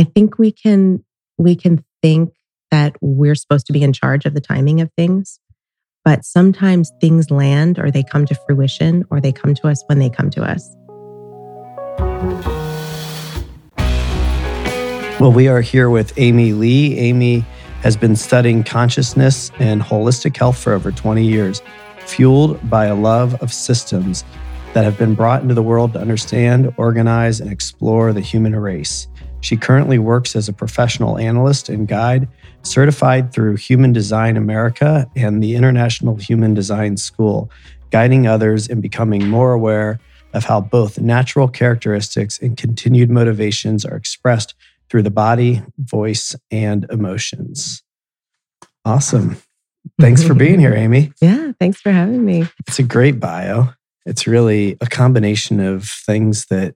[0.00, 1.04] I think we can
[1.36, 2.32] we can think
[2.70, 5.38] that we're supposed to be in charge of the timing of things,
[6.06, 9.98] but sometimes things land or they come to fruition or they come to us when
[9.98, 10.66] they come to us.
[15.20, 16.96] Well, we are here with Amy Lee.
[16.96, 17.40] Amy
[17.82, 21.60] has been studying consciousness and holistic health for over 20 years,
[22.06, 24.24] fueled by a love of systems
[24.72, 29.06] that have been brought into the world to understand, organize, and explore the human race.
[29.40, 32.28] She currently works as a professional analyst and guide,
[32.62, 37.50] certified through Human Design America and the International Human Design School,
[37.90, 39.98] guiding others in becoming more aware
[40.32, 44.54] of how both natural characteristics and continued motivations are expressed
[44.88, 47.82] through the body, voice, and emotions.
[48.84, 49.36] Awesome.
[49.98, 51.12] Thanks for being here, Amy.
[51.20, 52.46] Yeah, thanks for having me.
[52.66, 53.72] It's a great bio.
[54.06, 56.74] It's really a combination of things that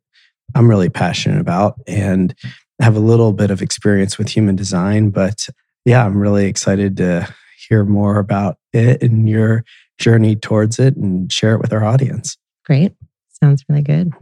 [0.55, 2.35] I'm really passionate about and
[2.81, 5.11] have a little bit of experience with human design.
[5.11, 5.47] But
[5.85, 7.33] yeah, I'm really excited to
[7.69, 9.65] hear more about it and your
[9.99, 12.37] journey towards it and share it with our audience.
[12.65, 12.95] Great.
[13.43, 14.13] Sounds really good.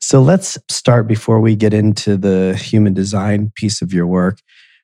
[0.00, 4.38] So let's start before we get into the human design piece of your work.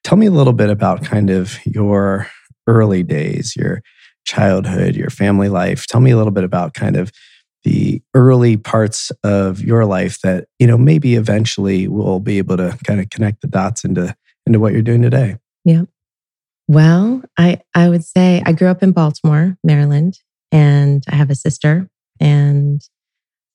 [0.05, 2.29] Tell me a little bit about kind of your
[2.67, 3.83] early days, your
[4.25, 5.87] childhood, your family life.
[5.87, 7.11] Tell me a little bit about kind of
[7.69, 12.77] the early parts of your life that you know maybe eventually we'll be able to
[12.85, 14.15] kind of connect the dots into
[14.47, 15.37] into what you're doing today.
[15.65, 15.83] Yeah
[16.71, 20.19] well i i would say i grew up in baltimore maryland
[20.53, 21.89] and i have a sister
[22.21, 22.83] and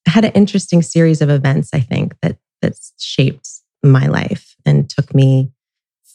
[0.07, 3.47] I had an interesting series of events i think that that shaped
[3.83, 5.51] my life and took me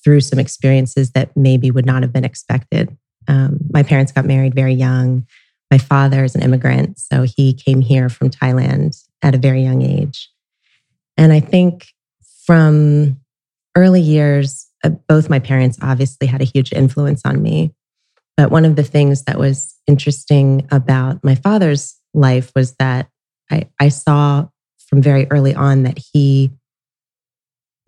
[0.02, 2.96] through some experiences that maybe would not have been expected.
[3.28, 5.27] Um, my parents got married very young
[5.70, 9.83] my father is an immigrant, so he came here from Thailand at a very young
[9.83, 10.30] age.
[11.16, 11.88] And I think
[12.47, 13.20] from
[13.77, 17.74] early years, uh, both my parents obviously had a huge influence on me.
[18.36, 23.08] But one of the things that was interesting about my father's life was that
[23.50, 24.48] I, I saw
[24.89, 26.52] from very early on that he,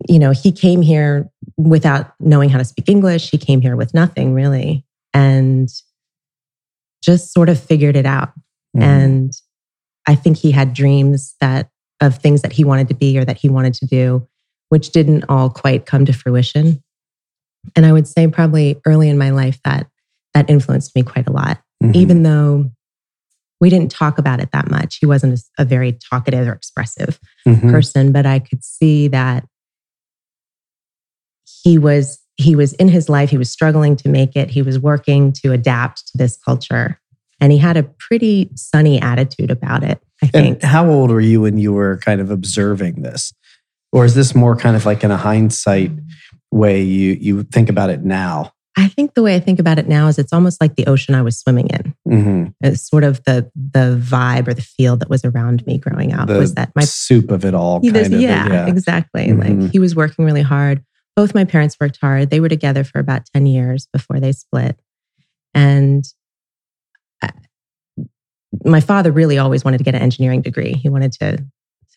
[0.09, 3.31] you know, he came here without knowing how to speak English.
[3.31, 4.85] He came here with nothing really.
[5.13, 5.69] And
[7.03, 8.29] just sort of figured it out.
[8.75, 8.81] Mm-hmm.
[8.81, 9.33] And
[10.07, 11.69] I think he had dreams that
[12.01, 14.27] of things that he wanted to be or that he wanted to do,
[14.69, 16.83] which didn't all quite come to fruition.
[17.75, 19.87] And I would say probably early in my life that
[20.33, 21.95] that influenced me quite a lot, mm-hmm.
[21.95, 22.71] even though
[23.59, 24.97] we didn't talk about it that much.
[24.97, 27.69] He wasn't a, a very talkative or expressive mm-hmm.
[27.69, 29.45] person, but I could see that
[31.63, 34.79] he was he was in his life, he was struggling to make it, he was
[34.79, 36.99] working to adapt to this culture.
[37.39, 40.61] And he had a pretty sunny attitude about it, I think.
[40.61, 43.33] And how old were you when you were kind of observing this?
[43.91, 45.91] Or is this more kind of like in a hindsight
[46.51, 48.53] way you you think about it now?
[48.77, 51.13] I think the way I think about it now is it's almost like the ocean
[51.13, 51.95] I was swimming in.
[52.07, 52.45] Mm-hmm.
[52.61, 56.27] It's sort of the the vibe or the feel that was around me growing up
[56.27, 57.81] the was that my soup of it all.
[57.81, 59.27] Kind of, yeah, yeah, exactly.
[59.27, 59.61] Mm-hmm.
[59.61, 60.85] Like he was working really hard
[61.15, 62.29] both my parents worked hard.
[62.29, 64.79] They were together for about 10 years before they split.
[65.53, 66.05] And
[67.21, 67.29] uh,
[68.63, 70.73] my father really always wanted to get an engineering degree.
[70.73, 71.45] He wanted to,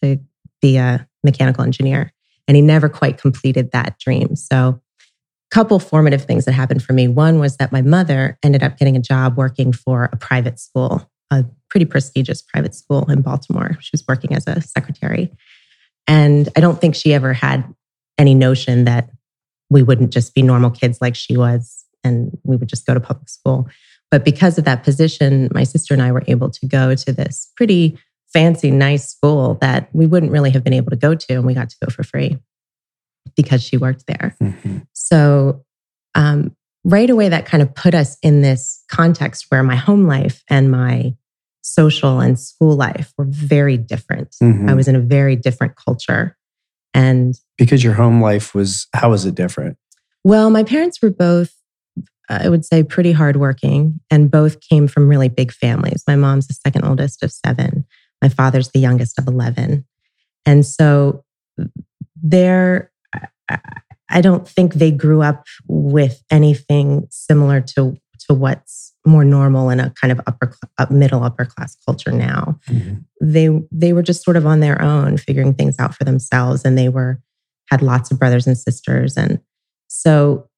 [0.03, 0.19] to
[0.61, 2.13] be a mechanical engineer,
[2.47, 4.37] and he never quite completed that dream.
[4.37, 4.81] So,
[5.53, 7.07] a couple formative things that happened for me.
[7.07, 11.09] One was that my mother ended up getting a job working for a private school,
[11.31, 13.77] a pretty prestigious private school in Baltimore.
[13.81, 15.31] She was working as a secretary.
[16.09, 17.73] And I don't think she ever had
[18.19, 19.11] any notion that
[19.71, 23.01] we wouldn't just be normal kids like she was and we would just go to
[23.01, 23.69] public school.
[24.11, 27.51] But because of that position, my sister and I were able to go to this
[27.57, 27.99] pretty
[28.33, 31.35] fancy, nice school that we wouldn't really have been able to go to.
[31.35, 32.39] And we got to go for free
[33.37, 34.37] because she worked there.
[34.43, 34.79] Mm-hmm.
[34.93, 35.65] So,
[36.15, 36.55] um,
[36.85, 40.71] right away, that kind of put us in this context where my home life and
[40.71, 41.15] my
[41.63, 44.37] social and school life were very different.
[44.43, 44.69] Mm-hmm.
[44.69, 46.37] I was in a very different culture.
[46.93, 49.76] And because your home life was, how was it different?
[50.24, 51.54] Well, my parents were both,
[52.28, 56.03] I would say, pretty hardworking and both came from really big families.
[56.06, 57.84] My mom's the second oldest of seven,
[58.22, 59.84] my father's the youngest of 11.
[60.47, 61.24] And so
[62.22, 62.91] they're,
[64.09, 67.97] I don't think they grew up with anything similar to,
[68.27, 70.54] to what's more normal in a kind of upper
[70.91, 72.59] middle upper class culture now.
[72.68, 72.95] Mm-hmm.
[73.21, 76.78] They they were just sort of on their own, figuring things out for themselves, and
[76.78, 77.21] they were
[77.71, 79.41] had lots of brothers and sisters, and
[79.89, 80.49] so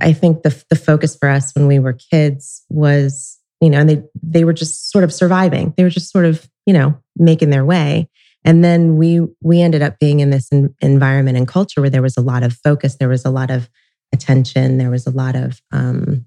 [0.00, 3.88] I think the the focus for us when we were kids was you know, and
[3.90, 5.74] they they were just sort of surviving.
[5.76, 8.08] They were just sort of you know making their way,
[8.44, 12.02] And then we we ended up being in this en- environment and culture where there
[12.02, 13.68] was a lot of focus, there was a lot of
[14.12, 16.26] attention, there was a lot of um,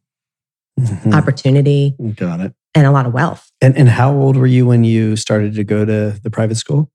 [0.79, 1.13] Mhm.
[1.13, 2.53] opportunity, Got it.
[2.73, 3.51] and a lot of wealth.
[3.61, 6.89] And, and how old were you when you started to go to the private school?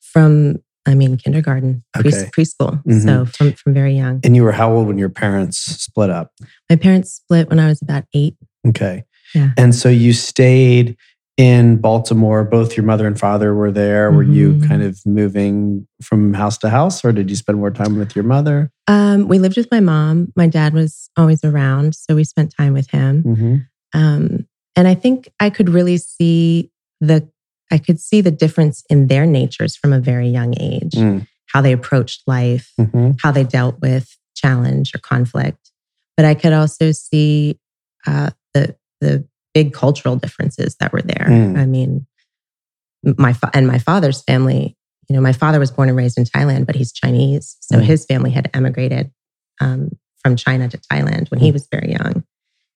[0.00, 2.30] From I mean, kindergarten, pre- Okay.
[2.36, 2.82] preschool.
[2.84, 3.02] Mhm.
[3.04, 4.20] So from from very young.
[4.24, 6.30] And you were how old when your parents split up?
[6.70, 8.36] My parents split when I was about eight.
[8.66, 9.04] Okay.
[9.34, 9.50] Yeah.
[9.56, 10.96] And so you stayed
[11.36, 12.44] in Baltimore.
[12.44, 14.10] Both your mother and father were there.
[14.10, 14.68] Were you Mhm.
[14.68, 18.24] kind of moving from house to house, or did you spend more time with your
[18.24, 18.70] mother?
[18.86, 20.32] Um, we lived with my mom.
[20.36, 23.22] My dad was always around, so we spent time with him.
[23.24, 23.56] Mm-hmm.
[23.92, 24.46] Um,
[24.76, 27.28] and I think I could really see the
[27.70, 31.26] I could see the difference in their natures from a very young age, Mm.
[31.52, 33.12] how they approached life, Mm-hmm.
[33.22, 35.70] how they dealt with challenge or conflict.
[36.16, 37.58] But I could also see
[38.06, 41.26] uh, the the big cultural differences that were there.
[41.28, 41.58] Mm.
[41.58, 42.06] I mean,
[43.18, 44.76] my fa- and my father's family.
[45.08, 47.82] You know, my father was born and raised in Thailand, but he's Chinese, so Mm.
[47.82, 49.12] his family had emigrated
[49.60, 49.90] um,
[50.22, 51.52] from China to Thailand when he Mm.
[51.52, 52.24] was very young.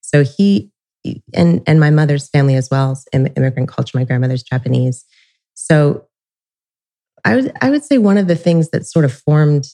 [0.01, 0.70] So he
[1.35, 3.97] and and my mother's family as well, is im- immigrant culture.
[3.99, 5.05] My grandmother's Japanese,
[5.55, 6.07] so
[7.25, 9.65] I would I would say one of the things that sort of formed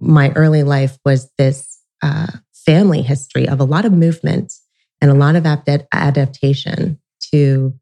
[0.00, 4.52] my early life was this uh, family history of a lot of movement
[5.00, 7.00] and a lot of adapt- adaptation
[7.32, 7.74] to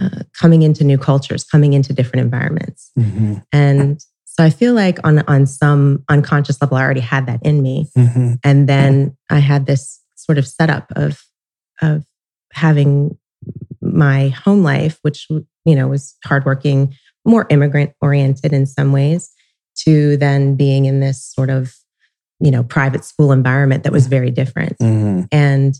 [0.00, 2.90] uh, coming into new cultures, coming into different environments.
[2.98, 3.34] Mm-hmm.
[3.52, 7.62] And so I feel like on on some unconscious level, I already had that in
[7.62, 7.86] me.
[7.96, 8.34] Mm-hmm.
[8.42, 11.22] And then I had this sort of setup of
[11.80, 12.04] of
[12.52, 13.16] having
[13.80, 19.30] my home life, which you know was hardworking, more immigrant oriented in some ways,
[19.76, 21.74] to then being in this sort of
[22.40, 25.22] you know private school environment that was very different Mm-hmm.
[25.32, 25.74] and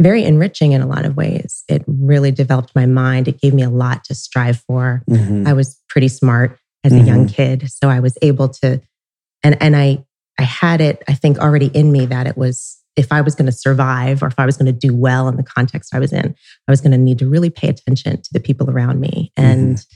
[0.00, 1.64] very enriching in a lot of ways.
[1.68, 3.26] It really developed my mind.
[3.26, 5.02] It gave me a lot to strive for.
[5.10, 5.44] Mm-hmm.
[5.48, 8.80] I was pretty smart as a young kid, so I was able to,
[9.42, 10.04] and and I
[10.38, 11.02] I had it.
[11.08, 14.26] I think already in me that it was if I was going to survive or
[14.26, 16.34] if I was going to do well in the context I was in,
[16.66, 19.50] I was going to need to really pay attention to the people around me mm-hmm.
[19.50, 19.86] and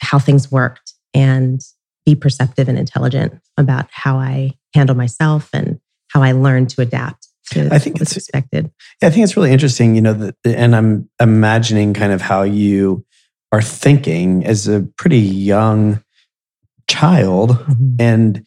[0.00, 1.60] how things worked and
[2.04, 5.78] be perceptive and intelligent about how I handle myself and
[6.08, 8.70] how I learned to adapt to I think it's- expected.
[9.00, 12.42] Yeah, I think it's really interesting, you know, that, and I'm imagining kind of how
[12.42, 13.04] you
[13.52, 16.02] are thinking as a pretty young
[16.88, 17.96] child, mm-hmm.
[17.98, 18.46] and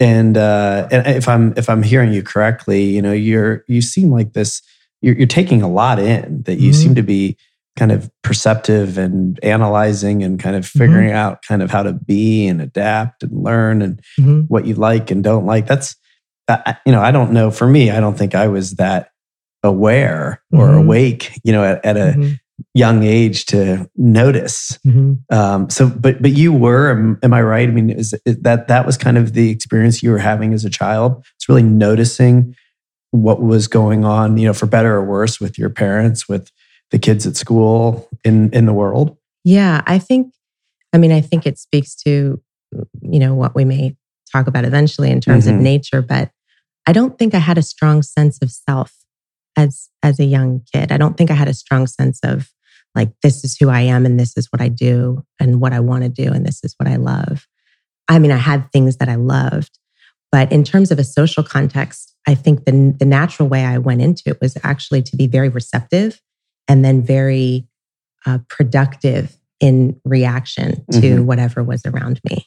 [0.00, 4.10] and uh, and if I'm if I'm hearing you correctly, you know, you're you seem
[4.10, 4.60] like this.
[5.02, 6.42] You're, you're taking a lot in.
[6.44, 6.74] That you Mhm.
[6.74, 7.36] seem to be
[7.76, 12.46] kind of perceptive and analyzing and kind of figuring out kind of how to be
[12.46, 14.46] and adapt and learn and Mhm.
[14.48, 15.66] what you like and don't like.
[15.66, 15.96] That's,
[16.48, 17.50] I- you know, I don't know.
[17.50, 19.08] For me, I don't think I was that
[19.64, 20.84] aware or Mhm.
[20.84, 22.38] awake, you know, at, at a Mhm.
[22.74, 24.78] Young age to notice.
[24.84, 25.18] Mhm.
[25.32, 27.68] Um, so, but but you were, am, am I right?
[27.68, 30.64] I mean, is, is that that was kind of the experience you were having as
[30.64, 31.24] a child?
[31.36, 32.54] It's really noticing
[33.12, 36.50] what was going on, you know, for better or worse, with your parents, with
[36.90, 39.16] the kids at school, in in the world.
[39.44, 40.34] Yeah, I think,
[40.92, 42.40] I mean, I think it speaks to,
[43.02, 43.96] you know, what we may
[44.32, 45.54] talk about eventually in terms Mhm.
[45.54, 46.30] of nature, but
[46.88, 48.92] I don't think I had a strong sense of self
[49.56, 50.90] as as a young kid.
[50.90, 52.50] I don't think I had a strong sense of
[52.94, 55.80] like this is who I am and this is what I do and what I
[55.80, 57.46] want to do and this is what I love.
[58.08, 59.78] I mean, I had things that I loved,
[60.30, 64.00] but in terms of a social context, I think the the natural way I went
[64.00, 66.20] into it was actually to be very receptive
[66.68, 67.66] and then very
[68.26, 71.24] uh, productive in reaction to Mhm.
[71.24, 72.46] whatever was around me.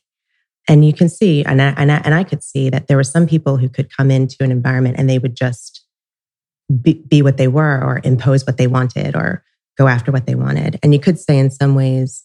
[0.67, 3.03] And you can see, and I, and, I, and I could see that there were
[3.03, 5.85] some people who could come into an environment and they would just
[6.81, 9.43] be, be what they were or impose what they wanted or
[9.77, 10.79] go after what they wanted.
[10.83, 12.23] And you could say, in some ways,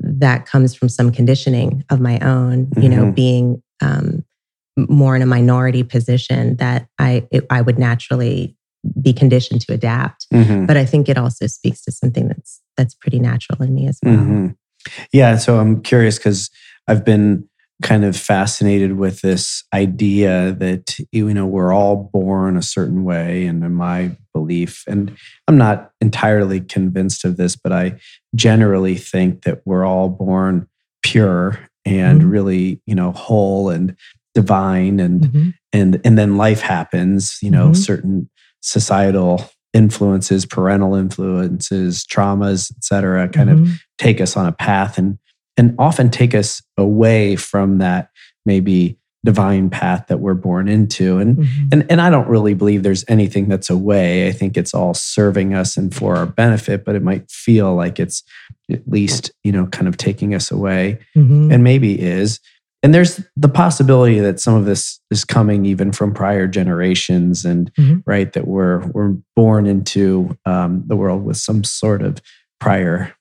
[0.00, 3.14] that comes from some conditioning of my own, you know, Mhm.
[3.14, 4.24] being um,
[4.76, 8.56] more in a minority position that I, it, I would naturally
[9.00, 10.66] be conditioned to adapt Mhm.
[10.66, 13.98] but I think it also speaks to something that's that's pretty natural in me as
[14.02, 14.16] well.
[14.16, 14.56] Mhm.
[15.12, 15.36] Yeah.
[15.38, 16.50] So I'm curious because
[16.86, 17.48] I've been
[17.82, 23.46] kind of fascinated with this idea that, you know, we're all born a certain way.
[23.46, 25.16] And in my belief, and
[25.48, 27.98] I'm not entirely convinced of this, but I
[28.34, 30.68] generally think that we're all born
[31.02, 32.30] pure and Mhm.
[32.30, 33.96] really, you know, whole and
[34.34, 35.54] divine and Mhm.
[35.72, 37.76] and and then life happens you know Mhm.
[37.76, 38.28] certain
[38.62, 43.74] societal influences parental influences traumas et cetera kind of Mhm.
[43.98, 45.18] take us on a path and
[45.56, 48.10] and often take us away from that
[48.46, 51.18] maybe divine path that we're born into.
[51.18, 51.68] And Mhm.
[51.72, 54.28] and and I don't really believe there's anything that's away.
[54.28, 57.98] I think it's all serving us and for our benefit, but it might feel like
[57.98, 58.22] it's
[58.70, 61.52] at least, you know, kind of taking us away Mhm.
[61.52, 62.38] and maybe is.
[62.82, 67.70] And there's the possibility that some of this is coming even from prior generations, and
[67.78, 68.02] Mhm.
[68.04, 72.20] right that we're we're born into um, the world with some sort of
[72.60, 73.12] prior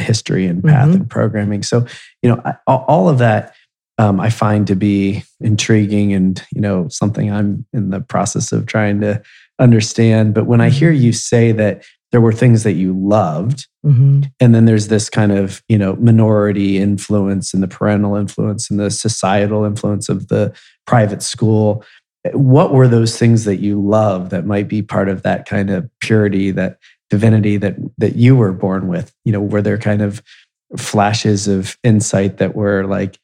[0.00, 0.94] history and path Mhm.
[0.94, 1.62] and programming.
[1.62, 1.86] So
[2.22, 3.54] you know, I, all of that
[3.98, 8.64] um, I find to be intriguing, and you know, something I'm in the process of
[8.66, 9.20] trying to
[9.58, 10.32] understand.
[10.34, 14.28] But when I hear you say that there were things that you loved Mhm.
[14.40, 18.80] and then there's this kind of you know minority influence and the parental influence and
[18.80, 20.52] the societal influence of the
[20.86, 21.84] private school
[22.34, 25.88] what were those things that you love that might be part of that kind of
[26.00, 26.76] purity that
[27.10, 30.22] divinity that that you were born with you know were there kind of
[30.78, 33.18] flashes of insight that were like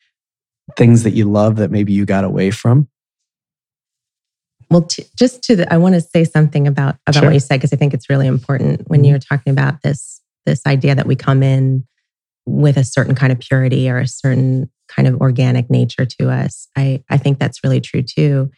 [0.76, 2.88] things that you love that maybe you got away from
[4.68, 7.28] Well, to, just to the, I want to say something about about Sure.
[7.28, 9.08] what you said because I think it's really important when Mhm.
[9.08, 11.86] you're talking about this this idea that we come in
[12.46, 16.68] with a certain kind of purity or a certain kind of organic nature to us.
[16.76, 18.50] I I think that's really true too.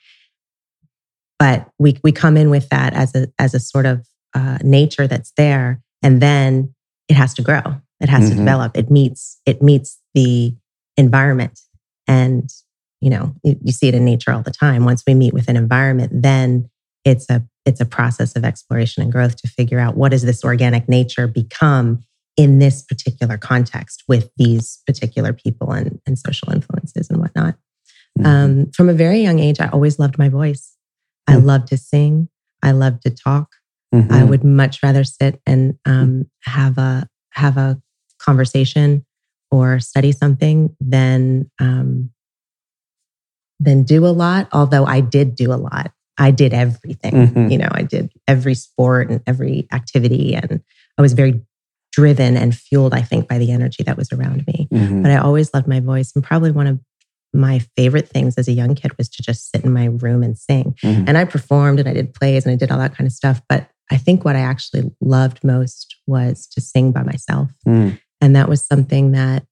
[1.39, 5.07] But we we come in with that as a as a sort of uh, nature
[5.07, 6.75] that's there, and then
[7.09, 7.63] it has to grow.
[8.01, 8.39] It has to Mhm.
[8.39, 8.77] develop.
[8.77, 10.55] It meets it meets the
[10.97, 11.61] environment,
[12.07, 12.51] and
[13.01, 15.49] you know you, you see it in nature all the time once we meet with
[15.49, 16.69] an environment then
[17.05, 20.43] it's a it's a process of exploration and growth to figure out what does this
[20.43, 22.01] organic nature become
[22.37, 27.55] in this particular context with these particular people and, and social influences and whatnot
[28.19, 28.27] Mm-hmm.
[28.27, 30.75] um, from a very young age i always loved my voice
[31.29, 31.45] i Mm.
[31.45, 32.29] loved to sing
[32.65, 33.49] i loved to talk
[33.95, 34.11] Mhm.
[34.13, 37.81] I would much rather sit and um, have a have a
[38.19, 39.05] conversation
[39.51, 42.11] or study something than um,
[43.61, 44.49] than do a lot.
[44.53, 47.13] Although I did do a lot, I did everything.
[47.29, 47.51] Mhm.
[47.51, 50.61] You know, I did every sport and every activity, and
[50.99, 51.41] I was very
[51.93, 52.95] driven and fueled.
[52.95, 54.69] I think by the energy that was around me.
[54.73, 55.03] Mhm.
[55.03, 56.79] But I always loved my voice, and probably one of
[57.35, 60.39] my favorite things as a young kid was to just sit in my room and
[60.39, 60.75] sing.
[60.83, 61.05] Mhm.
[61.07, 63.43] And I performed and I did plays and I did all that kind of stuff.
[63.51, 67.51] But I think what I actually loved most was to sing by myself.
[67.67, 67.99] Mm.
[68.21, 69.45] And that was something that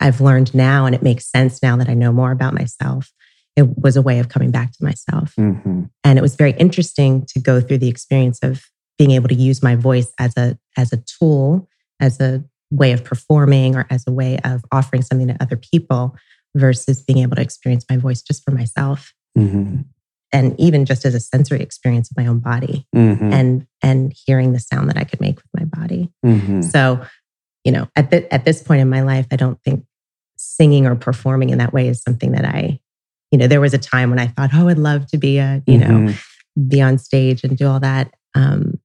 [0.00, 3.12] I've learned now, and it makes sense now that I know more about myself.
[3.56, 5.34] It was a way of coming back to myself.
[5.36, 5.90] Mhm.
[6.04, 8.64] And it was very interesting to go through the experience of
[8.98, 11.68] being able to use my voice as a as a tool,
[12.00, 16.16] as a way of performing or as a way of offering something to other people
[16.56, 19.84] versus being able to experience my voice just for myself Mhm.
[20.32, 23.32] And even just as a sensory experience of my own body Mhm.
[23.32, 26.10] and and hearing the sound that I could make with my body.
[26.24, 26.64] Mhm.
[26.64, 27.00] So,
[27.64, 29.84] you know, at the, at this point in my life, I don't think
[30.36, 32.80] singing or performing in that way is something that I,
[33.30, 35.62] you know, there was a time when I thought, oh, I'd love to be a,
[35.66, 36.18] you know, Mhm.
[36.68, 38.12] be on stage and do all that.
[38.34, 38.78] Um,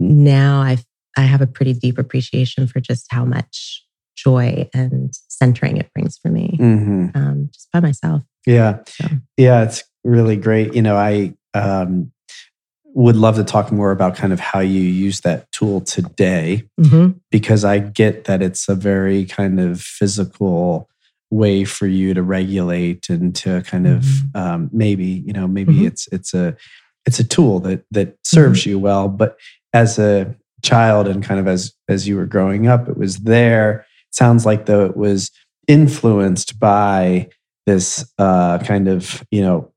[0.00, 0.78] now I
[1.16, 3.84] I have a pretty deep appreciation for just how much
[4.16, 7.14] joy and centering it brings for me, Mhm.
[7.14, 8.22] um, just by myself.
[8.46, 8.78] Yeah.
[8.86, 9.08] So.
[9.36, 10.74] Yeah, it's really great.
[10.74, 12.12] You know, I um,
[12.94, 17.16] would love to talk more about kind of how you use that tool today Mhm.
[17.30, 20.88] because I get that it's a very kind of physical
[21.30, 24.36] way for you to regulate and to kind of Mhm.
[24.36, 25.86] um, maybe you know maybe Mhm.
[25.86, 26.54] it's it's a
[27.06, 29.38] it's a tool that that serves you well but
[29.72, 33.86] as a child and kind of as as you were growing up it was there
[34.10, 35.30] sounds like though it was
[35.66, 37.26] influenced by
[37.64, 39.71] this uh, kind of you know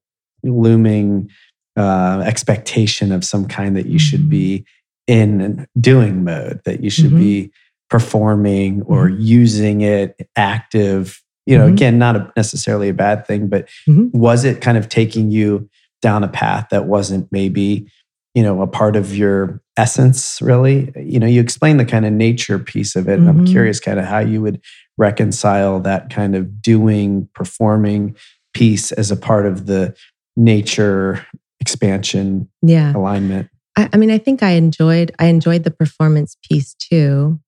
[0.49, 1.29] looming
[1.77, 4.65] uh, expectation of some kind that you should be
[5.07, 7.17] in doing mode that you should Mhm.
[7.19, 7.51] be
[7.89, 11.73] performing or using it active you know Mhm.
[11.73, 14.11] again not a, necessarily a bad thing but Mhm.
[14.13, 15.69] was it kind of taking you
[16.01, 17.87] down a path that wasn't maybe
[18.33, 22.11] you know a part of your essence really you know you explain the kind of
[22.13, 23.51] nature piece of it and i'm Mhm.
[23.51, 24.59] curious kind of how you would
[24.97, 28.15] reconcile that kind of doing performing
[28.53, 29.93] piece as a part of the
[30.35, 31.25] nature
[31.59, 32.93] expansion Yeah.
[32.95, 37.39] alignment I, I mean, I think I enjoyed I enjoyed the performance piece too.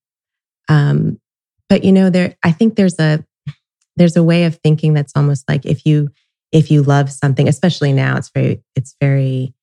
[0.69, 1.19] Um,
[1.69, 3.23] but you know, there I think there's a
[3.95, 6.09] there's a way of thinking that's almost like if you
[6.51, 9.53] if you love something, especially now, it's very it's very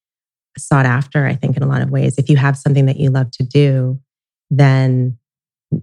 [0.56, 1.26] sought after.
[1.26, 3.42] I think in a lot of ways, if you have something that you love to
[3.44, 4.00] do,
[4.50, 5.18] then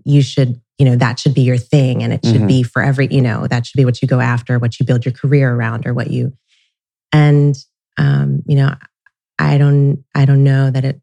[0.03, 2.47] you should you know that should be your thing, and it should Mhm.
[2.47, 5.05] be for every you know that should be what you go after, what you build
[5.05, 6.33] your career around, or what you
[7.13, 7.55] and
[7.97, 8.73] um, you know
[9.39, 11.01] I don't I don't know that it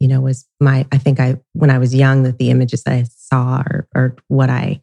[0.00, 2.92] you know was my I think I when I was young that the images that
[2.94, 4.80] I saw or or what I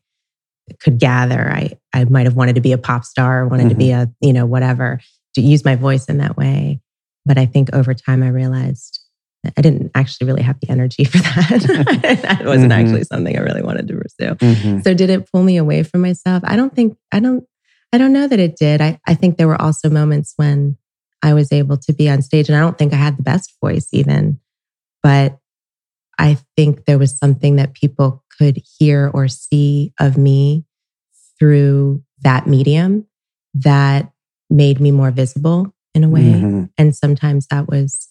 [0.80, 1.50] could gather.
[1.52, 4.12] I I might have wanted to be a pop star, wanted to be Mm-hmm.
[4.24, 5.00] a you know whatever
[5.36, 6.80] to use my voice in that way.
[7.26, 9.00] But I think over time I realized
[9.58, 12.22] I didn't actually really have the energy for that.
[12.24, 12.76] that wasn't Mhm.
[12.76, 14.36] actually something I really wanted to pursue.
[14.36, 14.84] Mhm.
[14.84, 16.44] So did it pull me away from myself?
[16.46, 17.44] I don't think I don't
[17.94, 18.82] I don't know that it did.
[18.82, 20.78] I, I think there were also moments when
[21.22, 23.54] I was able to be on stage and I don't think I had the best
[23.62, 24.40] voice even,
[25.04, 25.38] but
[26.18, 30.66] I think there was something that people could hear or see of me
[31.38, 33.08] through that medium
[33.54, 34.12] that
[34.50, 36.22] made me more visible in a way.
[36.22, 36.70] Mhm.
[36.78, 38.08] And sometimes that was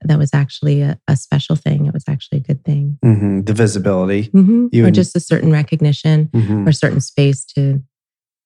[0.00, 1.84] that was actually a, a special thing.
[1.86, 2.98] It was actually a good thing.
[3.04, 3.44] Mhm.
[3.44, 4.28] The visibility.
[4.28, 4.70] Mhm.
[4.72, 6.66] You Or just a certain recognition Mhm.
[6.66, 7.82] or certain space to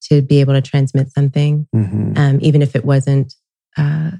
[0.02, 2.16] to be able to transmit something, Mhm.
[2.18, 3.34] um, even if it wasn't
[3.76, 4.12] uh,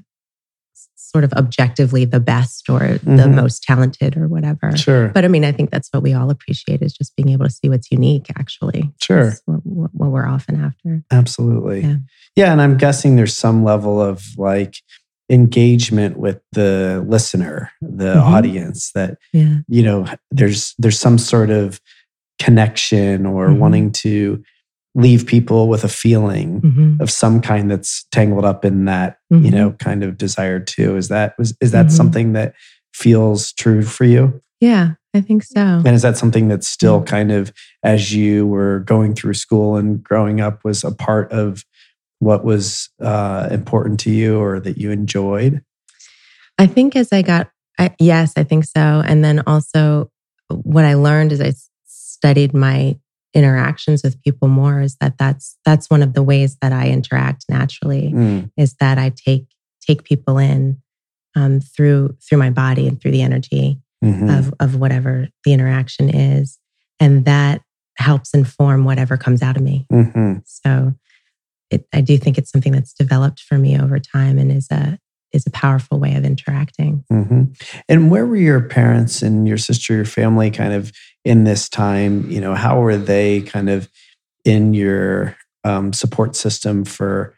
[0.95, 3.33] sort of objectively the best or the Mhm.
[3.35, 4.75] most talented or whatever.
[4.77, 5.09] Sure.
[5.09, 7.51] But I mean, I think that's what we all appreciate is just being able to
[7.51, 8.27] see what's unique.
[8.37, 9.33] Actually, Sure.
[9.45, 11.03] What, what we're often after.
[11.11, 11.81] Absolutely.
[11.81, 11.95] Yeah.
[12.35, 12.51] Yeah.
[12.51, 14.75] And I'm guessing there's some level of like
[15.31, 18.21] engagement with the listener, the Mhm.
[18.21, 21.81] audience that, Yeah, you know, there's there's some sort of
[22.39, 23.57] connection or Mhm.
[23.57, 24.43] wanting to
[24.95, 29.37] leave people with a feeling hmm of some kind that's tangled up in that, you
[29.49, 29.51] Mhm.
[29.53, 30.97] know, kind of desire too.
[30.97, 31.91] Is that was is that Mhm.
[31.91, 32.53] something that
[32.93, 34.41] feels true for you?
[34.61, 35.61] yeah, I think so.
[35.85, 37.53] And is that something that's still kind of
[37.83, 41.63] as you were going through school and growing up was a part of
[42.19, 45.63] what was uh, important to you or that you enjoyed?
[46.57, 49.01] I think as I got, I, yes, I think so.
[49.05, 50.11] And then also,
[50.49, 51.53] what I learned as i
[51.85, 52.97] studied my
[53.33, 57.45] interactions with people more is that that's that's one of the ways that I interact
[57.49, 59.45] naturally Mm, is that I take
[59.81, 60.81] take people in
[61.35, 66.09] um, through through my body and through the energy mhm, of of whatever the interaction
[66.09, 66.57] is,
[66.99, 67.61] and that
[67.97, 69.85] helps inform whatever comes out of me.
[69.91, 70.41] mhm.
[70.45, 70.93] So,
[71.69, 74.97] it, I do think it's something that's developed for me over time and is a
[75.31, 77.03] is a powerful way of interacting.
[77.09, 77.43] hmm
[77.87, 80.91] And where were your parents and your sister, your family kind of
[81.25, 82.29] in this time?
[82.29, 83.89] You know, how were they kind of
[84.45, 87.35] in your um, support system for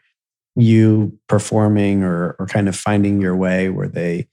[0.54, 3.68] you performing or, or kind of finding your way?
[3.68, 4.28] Were they,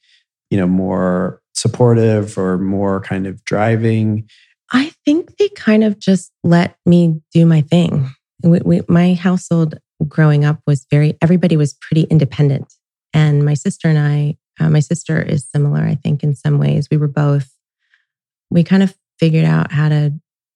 [0.50, 4.28] you know, more supportive or more kind of driving?
[4.72, 8.10] I think they kind of just let me do my thing.
[8.44, 12.74] We, we, my household growing up was very, everybody was pretty independent.
[13.14, 16.88] And my sister and I, uh, my sister is similar, I think, in some ways.
[16.92, 17.50] We were both,
[18.50, 20.14] we kind of figured out how to,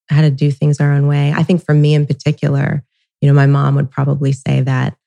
[0.10, 1.34] how to do things our own way.
[1.36, 2.84] I think for me in particular,
[3.22, 4.98] you know, my mom would probably say that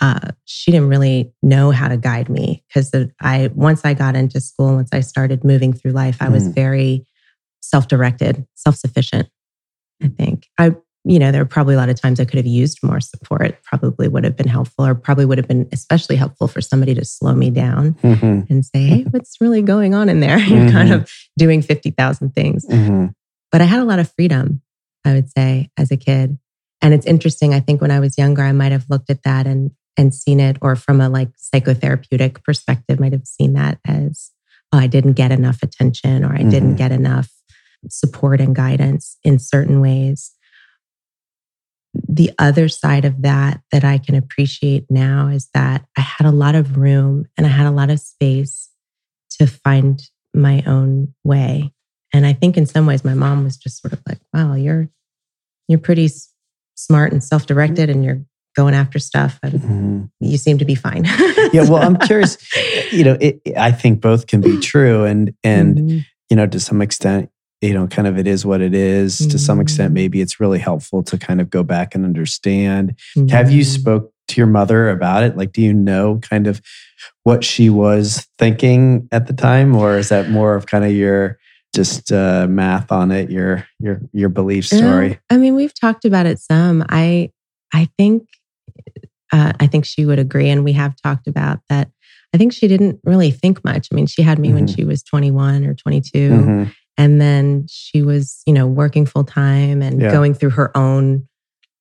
[0.00, 4.40] uh, she didn't really know how to guide me because I, once I got into
[4.40, 6.54] school, once I started moving through life, I was Mm.
[6.54, 7.06] very
[7.60, 9.28] self-directed, self-sufficient.
[10.02, 12.46] I think I, you know, there were probably a lot of times I could have
[12.46, 13.62] used more support.
[13.62, 17.04] Probably would have been helpful, or probably would have been especially helpful for somebody to
[17.04, 20.38] slow me down Mhm, and say, "Hey, what's really going on in there?
[20.48, 23.12] You're kind of doing fifty thousand things." mhm,
[23.50, 24.60] But I had a lot of freedom,
[25.04, 26.38] I would say, as a kid.
[26.82, 27.52] And it's interesting.
[27.54, 30.38] I think when I was younger, I might have looked at that and and seen
[30.38, 34.30] it, or from a like psychotherapeutic perspective, might have seen that as,
[34.72, 36.78] oh, I didn't get enough attention, or I didn't Mhm.
[36.78, 37.30] get enough
[37.88, 40.32] support and guidance in certain ways.
[41.94, 46.30] The other side of that that I can appreciate now is that I had a
[46.30, 48.68] lot of room and I had a lot of space
[49.38, 50.00] to find
[50.32, 51.72] my own way.
[52.12, 54.88] And I think in some ways my mom was just sort of like, wow, you're
[55.68, 56.32] you're pretty s-
[56.74, 58.20] smart and self-directed and you're
[58.56, 60.10] going after stuff and mhm.
[60.20, 61.04] you seem to be fine.
[61.52, 62.36] Yeah, well, I'm curious.
[62.92, 66.04] You know, it, I think both can be true, and and Mhm.
[66.28, 69.18] you know, to some extent, you know, kind of it is what it is.
[69.28, 69.94] To some extent, Mm.
[69.94, 72.94] maybe it's really helpful to kind of go back and understand.
[73.30, 73.66] Have you Mhm.
[73.80, 75.36] spoke to your mother about it?
[75.36, 76.62] Like, do you know kind of
[77.24, 81.38] what she was thinking at the time, or is that more of kind of your
[81.74, 85.18] just uh, math on it, your your your belief No, story?
[85.30, 86.84] I mean, we've talked about it some.
[86.88, 87.30] I
[87.74, 88.24] I think
[89.32, 91.90] uh, I think she would agree, and we have talked about that.
[92.34, 93.88] I think she didn't really think much.
[93.90, 94.74] I mean, she had me when Mhm.
[94.76, 96.72] she was 21 or 22, Mhm.
[97.00, 100.10] And then she was, you know, working full time and Yeah.
[100.12, 101.26] going through her own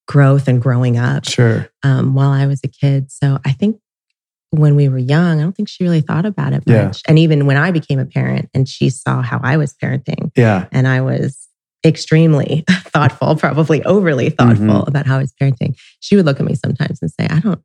[0.08, 1.70] growth and growing up Sure.
[1.84, 3.12] um, while I was a kid.
[3.12, 3.78] So I think
[4.52, 6.68] when we were young, I don't think she really thought about it much.
[6.68, 6.92] Yeah.
[7.08, 10.66] And even when I became a parent and she saw how I was parenting, Yeah.
[10.72, 11.48] and I was
[11.86, 14.88] extremely thoughtful, probably overly thoughtful Mhm.
[14.88, 15.76] about how I was parenting.
[16.00, 17.62] She would look at me sometimes and say, "I don't,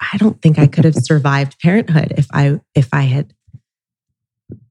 [0.00, 3.32] I don't think I could have survived parenthood if I if I had,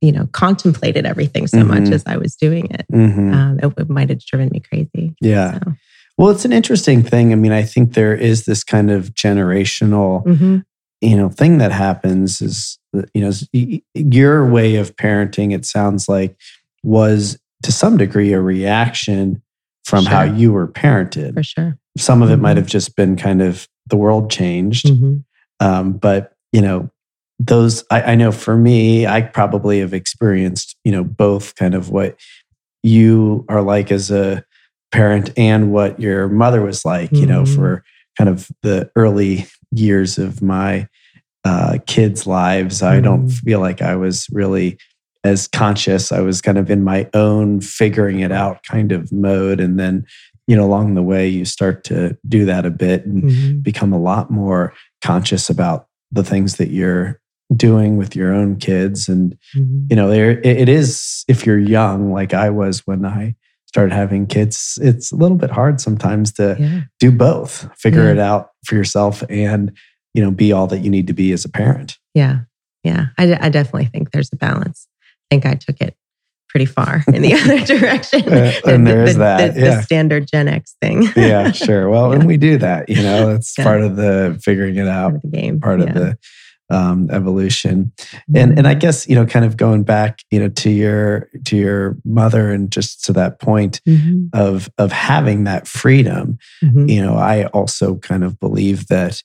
[0.04, 1.94] you know, contemplated everything so much Mhm.
[1.94, 2.86] as I was doing it.
[2.92, 3.34] Mhm.
[3.34, 5.54] Um, it, it might have driven me crazy." Yeah.
[5.60, 5.74] So,
[6.18, 7.32] Well, it's an interesting thing.
[7.32, 10.58] I mean, I think there is this kind of generational, hmm
[11.02, 12.80] you know, thing that happens is,
[13.14, 13.32] you know,
[13.94, 16.38] your way of parenting, it sounds like,
[16.82, 19.42] was to some degree a reaction
[19.84, 21.34] from how you were parented.
[21.34, 21.78] For sure.
[21.98, 22.62] Some of it might Mhm.
[22.62, 24.88] have just been kind of the world changed.
[24.88, 25.18] hmm
[25.60, 26.90] Um, but you know,
[27.48, 31.90] those I, I know for me, I probably have experienced, you know, both kind of
[31.90, 32.18] what
[32.84, 34.44] you are like as a
[34.92, 37.56] parent and what your mother was like, you know, Mhm.
[37.56, 37.84] for
[38.18, 40.88] kind of the early years of my
[41.46, 42.82] uh, kids' lives.
[42.82, 43.32] I don't Mhm.
[43.44, 44.78] feel like I was really
[45.26, 46.12] as conscious.
[46.12, 49.60] I was kind of in my own figuring it out kind of mode.
[49.60, 50.06] And then,
[50.48, 53.92] you know, along the way, you start to do that a bit and hmm become
[53.94, 57.20] a lot more conscious about the things that you're
[57.56, 61.60] doing with your own kids and hmm you know there it it is if you're
[61.60, 63.36] young like i was when i
[63.68, 66.82] started having kids it's a little bit hard sometimes to Yeah.
[67.00, 68.12] do both figure Yeah.
[68.12, 69.72] it out for yourself and
[70.14, 72.40] you know be all that you need to be as a parent Yeah.
[72.84, 73.08] Yeah.
[73.18, 74.88] I, I definitely think there's a balance.
[75.32, 75.96] I think I took it
[76.50, 78.22] pretty far in the other direction.
[78.28, 79.76] Uh, and The- there is the- that, The, yeah.
[79.78, 81.04] the standard Gen X thing.
[81.16, 84.88] yeah sure well and we do that you know it's part of the figuring it
[84.88, 85.60] out part of the game.
[85.60, 86.18] part of the
[86.70, 87.92] um, evolution
[88.36, 91.58] and and I guess you know, kind of going back, you know, to your to
[91.58, 94.30] your mother, and just to that point Mhm.
[94.34, 96.38] of of having that freedom.
[96.64, 96.90] Mhm.
[96.90, 99.22] You know, I also kind of believe that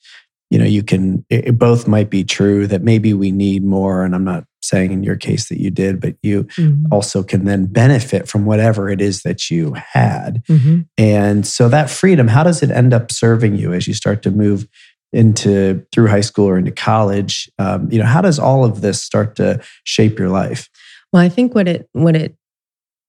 [0.51, 1.25] you know you can.
[1.31, 5.03] It, both might be true that maybe we need more, and I'm not saying in
[5.05, 6.83] your case that you did, but you Mhm.
[6.91, 10.43] also can then benefit from whatever it is that you had.
[10.49, 10.85] Mhm.
[10.99, 14.31] And so that freedom, how does it end up serving you as you start to
[14.31, 14.67] move
[15.13, 17.51] into through high school or into college?
[17.59, 20.69] Um, you know, how does all of this start to shape your life?
[21.13, 22.37] Well, I think what it what it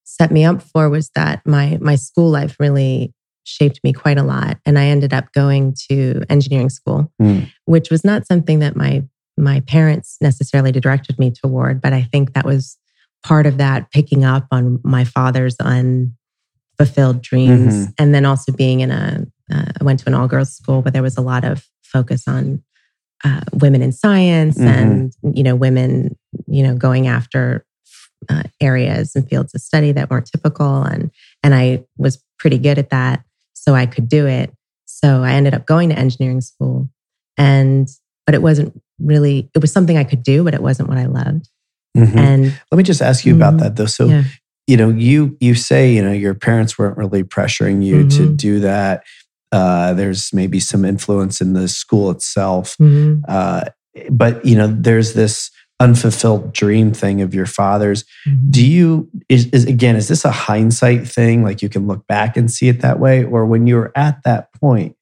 [0.06, 4.24] set me up for was that my my school life really shaped me quite a
[4.24, 7.50] lot, and I ended up going to engineering school, Mm.
[7.66, 9.04] which was not something that my
[9.38, 12.78] my parents necessarily directed me toward, but I think that was
[13.24, 17.94] part of that picking up on my father's unfulfilled dreams, Mhm.
[17.98, 20.94] and then also being in a uh, I went to an all girls school, but
[20.94, 22.64] there was a lot of focus on
[23.24, 24.68] uh, women in science Mhm.
[25.22, 27.66] and you know women you know going after
[28.30, 31.12] uh, areas and fields of study that weren't typical and
[31.44, 33.24] and I was pretty good at that
[33.54, 34.54] so I could do it
[34.86, 36.90] so I ended up going to engineering school
[37.38, 37.88] and
[38.26, 41.06] but it wasn't really it was something I could do but it wasn't what I
[41.06, 41.50] loved
[41.98, 42.16] Mhm.
[42.16, 43.60] and Let me just ask you about Mhm.
[43.60, 43.86] that though.
[43.88, 44.24] So, Yeah.
[44.68, 48.38] you know, you you say you know your parents weren't really pressuring you to Mhm.
[48.38, 49.04] do that.
[49.52, 53.22] Uh, there's maybe some influence in the school itself, Mhm.
[53.28, 53.66] uh,
[54.12, 58.04] but you know, there's this unfulfilled dream thing of your father's.
[58.28, 58.52] Mhm.
[58.52, 62.36] do you is, is again is this a hindsight thing like you can look back
[62.36, 64.94] and see it that way or when you were at that point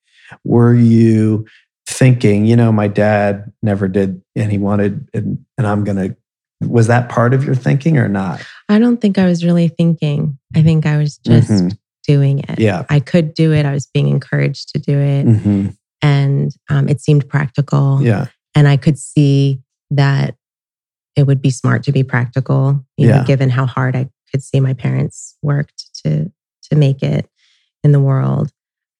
[0.43, 1.45] were you
[1.87, 6.15] thinking you know my dad never did and he wanted and, and i'm gonna
[6.61, 10.37] was that part of your thinking or not I don't think I was really thinking
[10.55, 11.77] I think I was just Mhm.
[12.07, 15.77] Doing it yeah I could do it I was being encouraged to do it Mhm.
[16.01, 20.35] and um, it seemed practical yeah and I could see that
[21.15, 23.17] it would be smart to be practical, you Yeah.
[23.19, 26.31] know, given how hard I could see my parents worked to
[26.69, 27.29] to make it
[27.83, 28.51] in the world.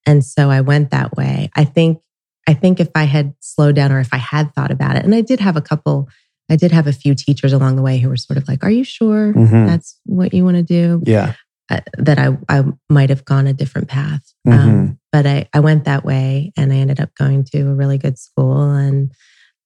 [0.05, 1.49] And so I went that way.
[1.55, 1.99] I think
[2.47, 5.13] I think if I had slowed down or if I had thought about it, and
[5.13, 6.07] I did have a couple,
[6.49, 8.71] I did have a few teachers along the way who were sort of like, "Are
[8.71, 9.67] you sure Mhm.
[9.67, 11.33] that's what you want to do?" yeah
[11.69, 14.33] Uh, that I I might have gone a different path.
[14.47, 14.53] Mhm.
[14.53, 17.97] Um, but I, I went that way and I ended up going to a really
[17.97, 19.11] good school and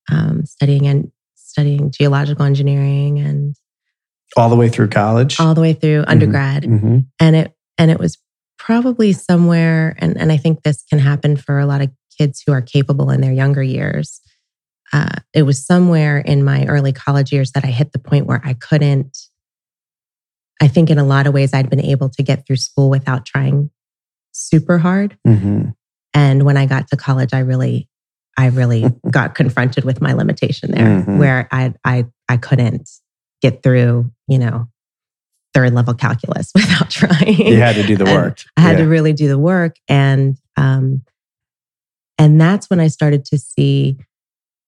[0.10, 3.56] um, studying and studying geological engineering and
[4.36, 6.64] all the way through college all the way through undergrad.
[6.64, 7.06] Mhm.
[7.20, 8.18] And it and it was
[8.58, 12.52] probably somewhere, and, and I think this can happen for a lot of kids who
[12.52, 14.22] are capable in their younger years.
[14.94, 18.42] Uh, it was somewhere in my early college years that I hit the point where
[18.44, 19.18] I couldn't.
[20.62, 23.26] I think in a lot of ways I'd been able to get through school without
[23.26, 23.72] trying
[24.32, 25.18] super hard.
[25.28, 25.74] Mhm.
[26.14, 27.90] And when I got to college, I really,
[28.38, 31.18] I really got confronted with my limitation there, Mhm.
[31.18, 32.90] where I, I, I couldn't
[33.42, 34.68] get through, you know,
[35.54, 37.38] third level calculus without trying.
[37.48, 38.84] you had to do the work I had Yeah.
[38.86, 41.02] to really do the work, and um,
[42.18, 43.98] and that's when I started to see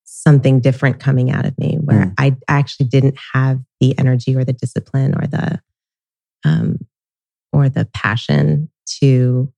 [0.04, 2.14] something different coming out of me, where Mm.
[2.18, 5.60] I actually didn't have the energy or the discipline or the
[6.44, 6.78] um,
[7.52, 9.52] or the passion to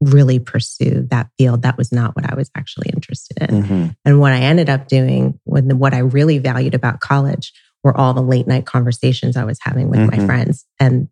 [0.00, 1.62] really pursue that field.
[1.62, 3.62] That was not what I was actually interested in.
[3.62, 3.96] Mhm.
[4.04, 8.12] And what I ended up doing, when what I really valued about college, were all
[8.14, 10.18] the late night conversations I was having with Mhm.
[10.18, 11.08] my friends, and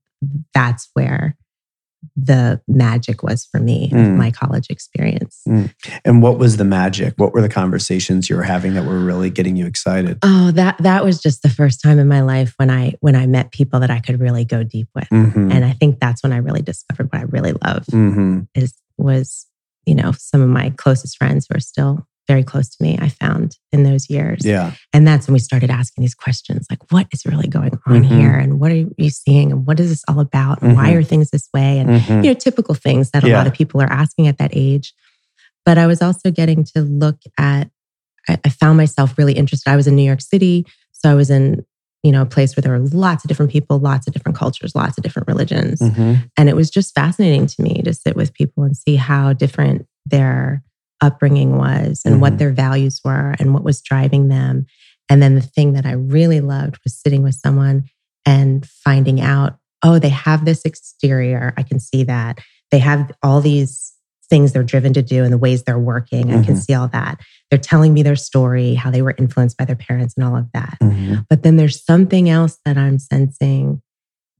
[0.52, 1.36] that's where
[2.16, 4.16] the magic was for me of Mm.
[4.16, 5.42] my college experience.
[6.04, 7.14] And what was the magic?
[7.16, 10.18] What were the conversations you were having that were really getting you excited?
[10.22, 13.26] Oh, that that was just the first time in my life when I when I
[13.26, 15.08] met people that I could really go deep with.
[15.08, 15.50] Mm-hmm.
[15.50, 18.40] And I think that's when I really discovered what I really love mm-hmm.
[18.54, 19.46] is was,
[19.86, 23.08] you know, some of my closest friends who are still very close to me, I
[23.08, 24.44] found in those years.
[24.44, 24.72] Yeah.
[24.92, 28.06] And that's when we started asking these questions like, what is really going on Mhm.
[28.06, 28.32] here?
[28.34, 29.52] And what are you seeing?
[29.52, 30.62] And what is this all about?
[30.62, 30.96] And why Mhm.
[30.96, 31.78] are things this way?
[31.78, 32.24] And, Mhm.
[32.24, 33.36] you know, typical things that a Yeah.
[33.38, 34.94] lot of people are asking at that age.
[35.66, 37.70] But I was also getting to look at,
[38.28, 39.70] I, I found myself really interested.
[39.70, 40.64] I was in New York City.
[40.92, 41.62] So I was in,
[42.02, 44.74] you know, a place where there were lots of different people, lots of different cultures,
[44.74, 45.80] lots of different religions.
[45.80, 46.30] Mhm.
[46.38, 49.86] And it was just fascinating to me to sit with people and see how different
[50.06, 50.62] their
[51.00, 52.20] upbringing was and Mhm.
[52.20, 54.66] what their values were and what was driving them.
[55.08, 57.84] And then the thing that I really loved was sitting with someone
[58.24, 61.52] and finding out, oh, they have this exterior.
[61.56, 62.38] I can see that.
[62.70, 63.92] They have all these
[64.30, 66.32] things they're driven to do and the ways they're working.
[66.32, 66.64] I can Mhm.
[66.64, 67.20] see all that.
[67.50, 70.46] They're telling me their story, how they were influenced by their parents and all of
[70.54, 70.78] that.
[70.82, 71.26] Mhm.
[71.28, 73.82] But then there's something else that I'm sensing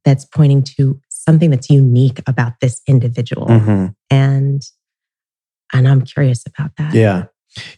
[0.05, 3.47] that's pointing to something that's unique about this individual.
[3.49, 3.95] Mhm.
[4.11, 4.63] And
[5.75, 6.95] and I'm curious about that.
[6.95, 7.25] Yeah.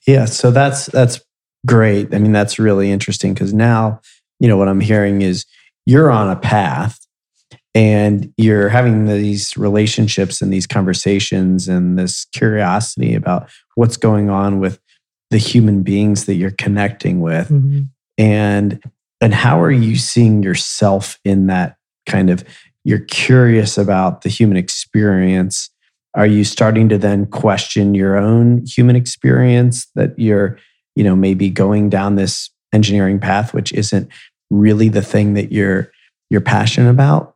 [0.07, 0.25] Yeah.
[0.27, 1.21] So that's that's
[1.67, 2.15] great.
[2.15, 4.01] I mean, that's really interesting because now,
[4.39, 5.45] you know, what I'm hearing is
[5.87, 6.99] you're on a path
[7.75, 14.61] and you're having these relationships and these conversations and this curiosity about what's going on
[14.61, 14.79] with
[15.31, 17.89] the human beings that you're connecting with Mhm.
[18.17, 18.81] and
[19.21, 22.45] and how are you seeing yourself in that kind of
[22.85, 25.71] you're curious about the human experience
[26.17, 30.59] are you starting to then question your own human experience that you're
[30.97, 34.09] you know maybe going down this engineering path which isn't
[34.51, 35.91] really the thing that you're
[36.31, 37.35] you're passionate about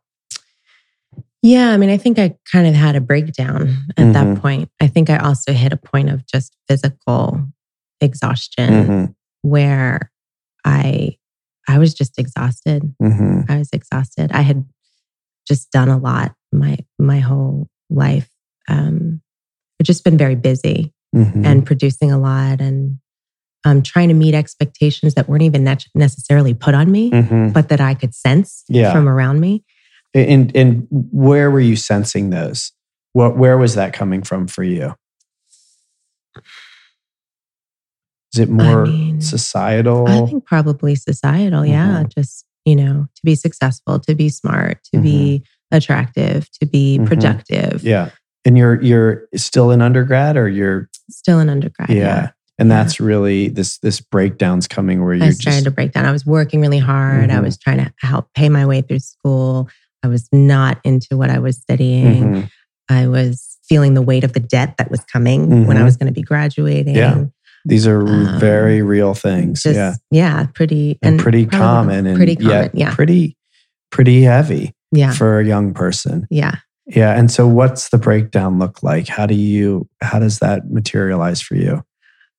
[1.42, 4.12] Yeah, I mean, I think I kind of had a breakdown at Mhm.
[4.12, 4.68] that point.
[4.78, 7.40] I think I also hit a point of just physical
[8.00, 10.10] exhaustion Mhm, where
[10.66, 11.16] I
[11.68, 12.82] I was just exhausted.
[13.00, 14.32] mhm, I was exhausted.
[14.32, 14.64] I had
[15.48, 18.29] just done a lot my my whole life.
[18.70, 19.20] Um,
[19.80, 21.44] I've just been very busy mhm.
[21.44, 22.98] and producing a lot and
[23.64, 27.52] um, trying to meet expectations that weren't even nec- necessarily put on me, Mhm.
[27.52, 28.92] but that I could sense Yeah.
[28.92, 29.64] from around me.
[30.14, 32.72] and and where were you sensing those
[33.12, 34.92] what where was that coming from for you
[38.34, 42.04] is it more mean, societal I think probably societal, yeah.
[42.16, 47.06] Just, you know, to be successful, to be smart, to be attractive, to be Mhm.
[47.06, 47.82] productive.
[47.84, 48.10] Yeah.
[48.44, 51.90] And you're you're still in undergrad or you're Still an undergrad.
[51.90, 51.96] yeah.
[51.96, 52.30] Yeah.
[52.58, 52.82] And Yeah.
[52.82, 56.04] that's really this this breakdown's coming where you're started just to break down.
[56.06, 57.30] I was working really hard.
[57.30, 57.42] I Mhm.
[57.44, 59.68] was trying to help pay my way through school.
[60.02, 62.24] I was not into what I was studying.
[62.24, 62.50] Mhm.
[62.88, 65.84] I was feeling the weight of the debt that was coming when I Mhm.
[65.84, 66.96] was going to be graduating.
[66.96, 67.24] Yeah.
[67.66, 69.62] these are Um, very real things.
[69.64, 69.94] Just, yeah.
[70.10, 70.46] yeah.
[70.54, 72.70] pretty And, pretty common and pretty common.
[72.72, 72.94] yeah.
[72.94, 73.36] pretty
[73.90, 75.12] pretty heavy Yeah.
[75.12, 76.26] for a young person.
[76.30, 76.54] Yeah.
[76.94, 77.16] Yeah.
[77.16, 79.06] And so what's the breakdown look like?
[79.08, 81.84] How do you how does that materialize for you?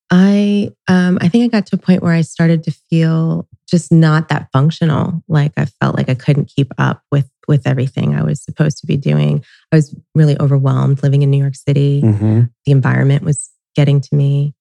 [0.09, 3.91] I um I think I got to a point where I started to feel just
[3.91, 5.23] not that functional.
[5.29, 8.87] Like I felt like I couldn't keep up with with everything I was supposed to
[8.87, 9.43] be doing.
[9.71, 12.01] I was really overwhelmed living in New York City.
[12.01, 12.41] Mm-hmm.
[12.65, 14.53] The environment was getting to me.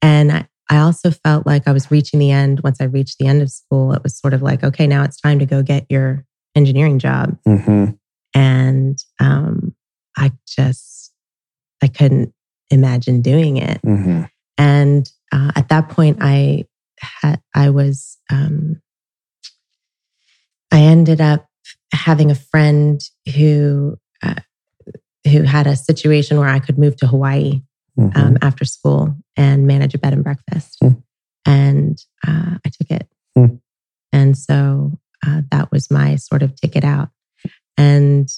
[0.00, 2.60] And I, I also felt like I was reaching the end.
[2.60, 5.20] Once I reached the end of school, it was sort of like, okay, now it's
[5.20, 6.24] time to go get your
[6.54, 7.36] engineering job.
[7.46, 7.92] Mm-hmm.
[8.34, 9.74] And um,
[10.16, 11.12] I just
[11.82, 12.32] I couldn't
[12.70, 13.80] imagine doing it.
[13.82, 14.22] Mm-hmm.
[14.58, 16.64] And uh, at that point, I
[16.98, 18.80] had I was um,
[20.70, 21.46] I ended up
[21.92, 23.00] having a friend
[23.36, 24.34] who uh,
[25.30, 27.62] who had a situation where I could move to Hawaii
[28.00, 28.18] Mm-hmm.
[28.18, 30.92] um, after school and manage a bed and breakfast, Hmm.
[31.44, 33.06] and uh, I took it.
[33.36, 33.56] Hmm.
[34.14, 37.10] And so uh, that was my sort of ticket out,
[37.76, 38.28] and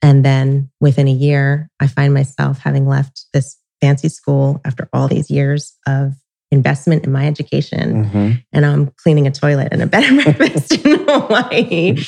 [0.00, 5.08] and then within a year, I find myself having left this fancy school after all
[5.08, 6.14] these years of
[6.50, 8.32] investment in my education, Mm-hmm.
[8.52, 11.98] and I'm cleaning a toilet in a bed and breakfast in Hawaii.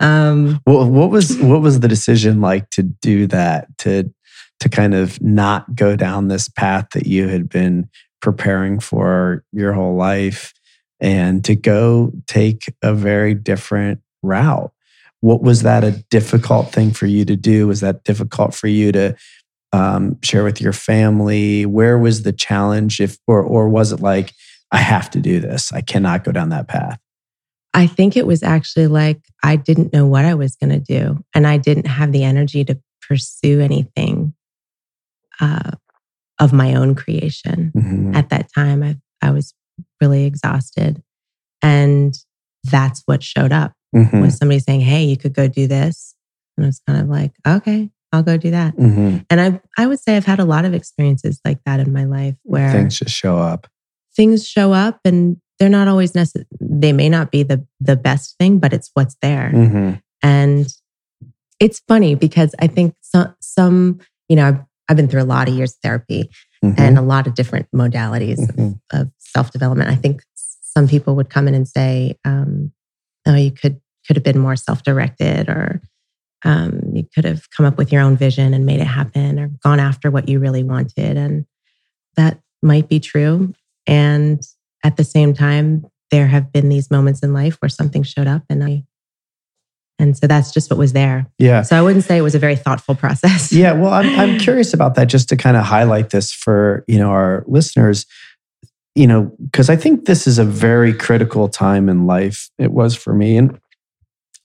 [0.00, 4.12] Um, Well, what was what was the decision like to do that to
[4.60, 7.88] to kind of not go down this path that you had been
[8.22, 10.54] preparing for your whole life
[11.00, 14.70] and to go take a very different route?
[15.24, 17.66] What was that a difficult thing for you to do?
[17.66, 19.16] Was that difficult for you to
[19.72, 21.64] um, share with your family?
[21.64, 23.00] Where was the challenge?
[23.00, 24.34] If or or was it like
[24.70, 25.72] I have to do this?
[25.72, 26.98] I cannot go down that path.
[27.72, 31.24] I think it was actually like I didn't know what I was going to do.
[31.34, 34.34] And I didn't have the energy to pursue anything
[35.40, 35.70] uh,
[36.38, 37.72] of my own creation.
[37.74, 38.14] Mhm.
[38.14, 39.54] At that time, I, I was
[40.02, 41.02] really exhausted.
[41.62, 42.14] And
[42.62, 44.20] that's what showed up Mhm.
[44.22, 46.14] was somebody saying, Hey, you could go do this.
[46.56, 48.76] And I was kind of like, Okay, I'll go do that.
[48.76, 49.24] Mhm.
[49.30, 52.04] And I, I would say I've had a lot of experiences like that in my
[52.04, 53.66] life where Things just show up.
[54.16, 56.46] things show up and they're not always necessary.
[56.60, 59.50] They may not be the the best thing, but it's what's there.
[59.54, 60.00] Mhm.
[60.22, 60.66] And
[61.60, 65.48] it's funny because I think some some you know I've, I've been through a lot
[65.48, 66.30] of years of therapy
[66.64, 66.74] Mhm.
[66.78, 68.80] and a lot of different modalities Mhm.
[68.92, 69.90] of self development.
[69.90, 72.72] I think some people would come in and say, um,
[73.26, 75.80] "Oh, you could could have been more self directed, or
[76.44, 79.48] um, you could have come up with your own vision and made it happen, or
[79.62, 81.46] gone after what you really wanted." And
[82.16, 83.54] that might be true.
[83.86, 84.42] And
[84.82, 88.42] at the same time, there have been these moments in life where something showed up,
[88.48, 88.84] and I,
[89.98, 91.26] and so that's just what was there.
[91.38, 91.62] Yeah.
[91.62, 93.52] So I wouldn't say it was a very thoughtful process.
[93.52, 96.98] Yeah, well, I'm I'm curious about that just to kind of highlight this for you
[96.98, 98.06] know our listeners.
[98.94, 102.48] You know, because I think this is a very critical time in life.
[102.58, 103.58] It was for me, and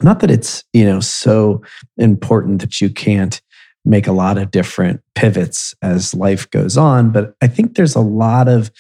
[0.04, 1.62] not that it's you know so
[1.98, 3.42] important that you can't
[3.86, 8.02] make a lot of different pivots as life goes on, but I think there's a
[8.02, 8.72] lot of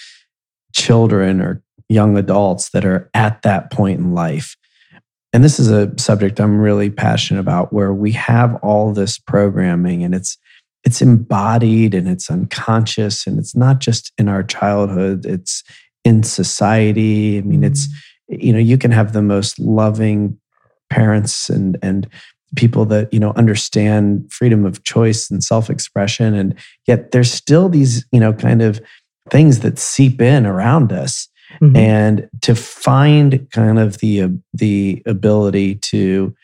[0.75, 4.55] children or young adults that are at that point in life.
[5.33, 10.03] And this is a subject I'm really passionate about where we have all this programming
[10.03, 10.37] and it's
[10.85, 15.63] it's embodied and it's unconscious and it's not just in our childhood it's
[16.05, 17.37] in society.
[17.37, 17.87] I mean it's
[18.31, 18.41] mm.
[18.41, 20.39] you know you can have the most loving
[20.89, 22.07] parents and and
[22.55, 26.55] people that you know understand freedom of choice and self-expression and
[26.87, 28.81] yet there's still these you know kind of
[29.29, 31.27] things that seep in around us
[31.61, 31.75] Mhm.
[31.77, 36.35] and to find kind of the uh, the ability to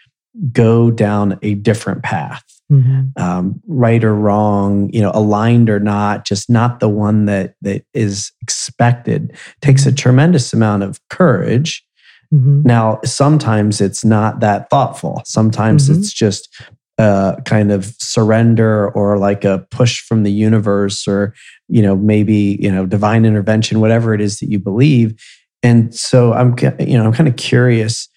[0.52, 3.12] go down a different path Mhm.
[3.20, 7.86] um, right or wrong you know aligned or not just not the one that that
[7.94, 11.85] is expected takes a tremendous amount of courage
[12.34, 12.66] Mhm.
[12.66, 15.98] now sometimes it's not that thoughtful sometimes Mhm.
[15.98, 16.50] it's just
[16.98, 21.34] a kind of surrender or like a push from the universe or
[21.68, 25.14] you know maybe you know divine intervention whatever it is that you believe
[25.62, 28.08] and so i'm you know i'm kind of curious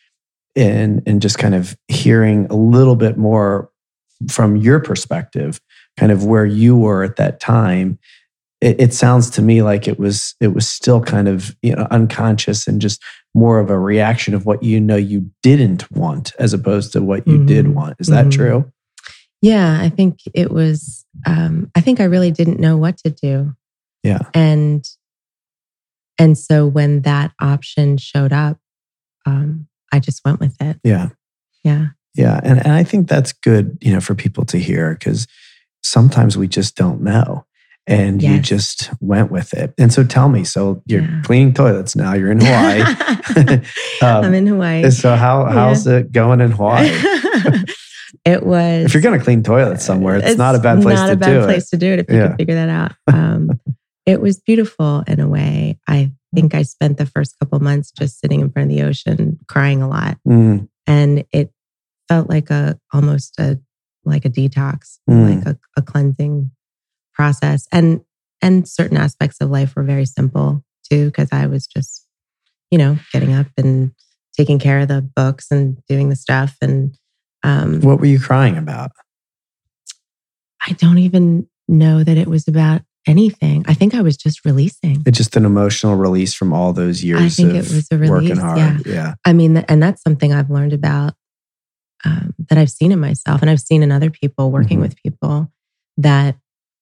[0.55, 3.69] in in just kind of hearing a little bit more
[4.31, 5.61] from your perspective
[5.97, 7.99] kind of where you were at that time
[8.61, 11.87] it, it sounds to me like it was it was still kind of you know
[11.91, 13.03] unconscious and just
[13.35, 17.27] more of a reaction of what you know you didn't want as opposed to what
[17.27, 17.75] you did Mhm.
[17.75, 18.33] want is that Mhm.
[18.33, 18.73] true
[19.41, 23.55] Yeah, I think it was, um, I think I really didn't know what to do.
[24.03, 24.19] Yeah.
[24.35, 24.85] And,
[26.19, 28.59] and so when that option showed up,
[29.27, 30.79] um, I just went with it.
[30.83, 31.11] yeah
[31.63, 31.89] Yeah.
[32.17, 32.41] Yeah.
[32.43, 35.29] And, and I think that's good, you know, for people to hear because
[35.85, 37.45] sometimes we just don't know.
[37.89, 39.73] And you just went with it.
[39.79, 41.23] And so tell me, so you're Yeah.
[41.25, 42.83] cleaning toilets now, you're in Hawaii.
[44.03, 44.91] Um, I'm in Hawaii.
[44.91, 46.89] so how how's it going in Hawaii?
[48.25, 48.85] it was.
[48.87, 51.41] If you're gonna clean toilets somewhere, it's, not a bad place not to a bad
[51.41, 51.71] do place it.
[51.71, 52.29] to do it if you Yeah.
[52.29, 52.93] can figure that out.
[53.13, 53.59] Um,
[54.07, 55.79] it was beautiful in a way.
[55.87, 59.39] I think I spent the first couple months just sitting in front of the ocean,
[59.49, 60.19] crying a lot.
[60.27, 61.53] Mm, and it
[62.09, 63.59] felt like a almost a
[64.05, 65.37] like a detox Mm.
[65.45, 66.51] like a, a cleansing
[67.19, 68.01] process and
[68.41, 72.07] and certain aspects of life were very simple too because i was just
[72.71, 73.91] you know getting up and
[74.37, 76.97] taking care of the books and doing the stuff and
[77.43, 78.93] um, what were you crying about?
[80.67, 85.03] i don't even know that it was about anything i think i was just releasing
[85.07, 87.97] It's just an emotional release from all those years i think of it was a
[87.97, 88.59] working release, hard.
[88.87, 88.93] yeah.
[88.95, 89.15] yeah.
[89.25, 91.15] I mean, and that's something I've learned about
[92.05, 94.83] um, that I've seen in myself and I've seen in other people working Mhm.
[94.83, 95.51] with people
[95.97, 96.37] that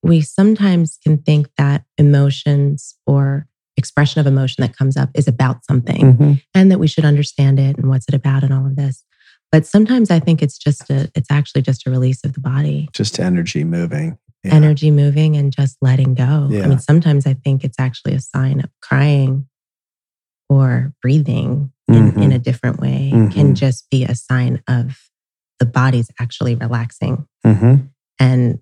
[0.06, 5.64] we sometimes can think that emotions or expression of emotion that comes up is about
[5.64, 6.42] something Mhm.
[6.54, 9.04] and that we should understand it and what's it about and all of this.
[9.52, 12.88] But sometimes I think it's just a, it's actually just a release of the body,
[12.92, 14.18] Just energy moving.
[14.44, 14.54] Yeah.
[14.54, 16.48] energy moving and just letting go.
[16.50, 16.64] Yeah.
[16.64, 19.46] I mean, sometimes I think it's actually a sign of crying
[20.48, 22.22] or breathing in, Mhm.
[22.22, 23.32] in a different way Mhm.
[23.32, 25.10] can just be a sign of
[25.58, 27.26] the body's actually relaxing.
[27.44, 27.88] Mhm.
[28.20, 28.60] And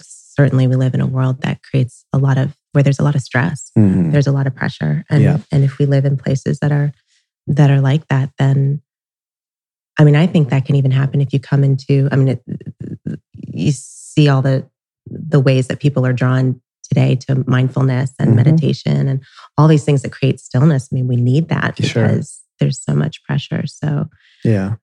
[0.00, 3.14] certainly we live in a world that creates a lot of where there's a lot
[3.14, 3.70] of stress.
[3.76, 4.12] Mhm.
[4.12, 5.04] There's a lot of pressure.
[5.10, 5.38] And Yeah.
[5.50, 6.92] and if we live in places that are
[7.46, 8.80] that are like that, then
[9.98, 12.42] I mean, I think that can even happen if you come into, I mean, it,
[13.34, 14.66] you see all the
[15.06, 18.36] the ways that people are drawn today to mindfulness and Mhm.
[18.36, 19.22] meditation and
[19.58, 20.88] all these things that create stillness.
[20.90, 22.06] I mean, we need that Sure.
[22.06, 23.66] because there's so much pressure.
[23.66, 24.08] So
[24.44, 24.76] Yeah.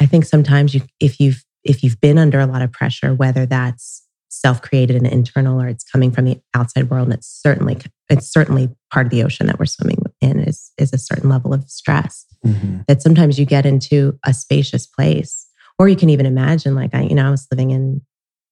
[0.00, 3.46] I think sometimes you if you've if you've been under a lot of pressure, whether
[3.46, 4.01] that's
[4.32, 7.76] self-created and internal or it's coming from the outside world, and it's certainly
[8.08, 11.52] it's certainly part of the ocean that we're swimming in is is a certain level
[11.52, 12.84] of stress Mhm.
[12.86, 15.46] that sometimes you get into a spacious place
[15.78, 18.00] or you can even imagine like i you know i was living in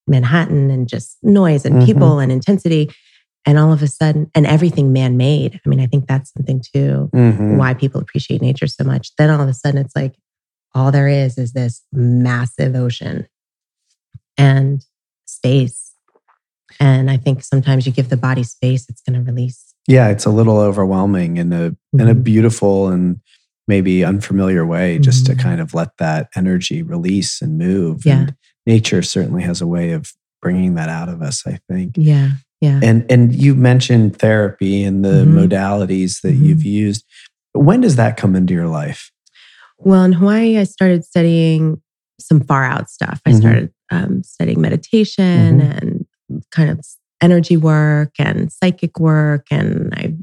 [0.06, 1.86] manhattan and just noise and Mhm.
[1.86, 2.90] people and intensity
[3.46, 7.10] and all of a sudden and everything man-made i mean i think that's something too
[7.12, 7.56] Mhm.
[7.58, 10.14] why people appreciate nature so much then all of a sudden it's like
[10.74, 13.26] all there is is this massive ocean
[14.38, 14.84] and
[15.40, 15.92] space
[16.78, 20.26] and i think sometimes you give the body space it's going to release Yeah, it's
[20.26, 21.64] a little overwhelming in a
[22.00, 22.22] in a Mhm.
[22.22, 23.20] beautiful and
[23.66, 25.38] maybe unfamiliar way, just to Mhm.
[25.46, 28.04] kind of let that energy release and move.
[28.04, 28.18] Yeah.
[28.20, 28.34] And
[28.66, 30.12] nature certainly has a way of
[30.42, 31.36] bringing that out of us.
[31.46, 31.88] I think.
[31.96, 32.28] yeah
[32.60, 35.32] yeah And and you mentioned therapy and the Mhm.
[35.40, 36.44] modalities that Mhm.
[36.44, 37.02] you've used.
[37.68, 39.10] When does that come into your life?
[39.78, 41.80] Well, in Hawaii, I started studying
[42.28, 43.18] some far out stuff.
[43.26, 45.78] I started um, studying meditation Mhm.
[45.80, 46.06] and
[46.50, 46.80] kind of
[47.20, 49.46] energy work and psychic work.
[49.50, 50.14] And I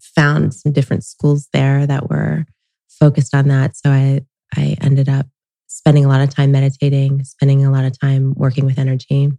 [0.00, 2.44] found some different schools there that were
[2.88, 3.76] focused on that.
[3.76, 4.22] So I,
[4.56, 5.26] I ended up
[5.68, 9.30] spending a lot of time meditating, spending a lot of time working with energy.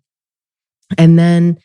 [0.98, 1.58] And then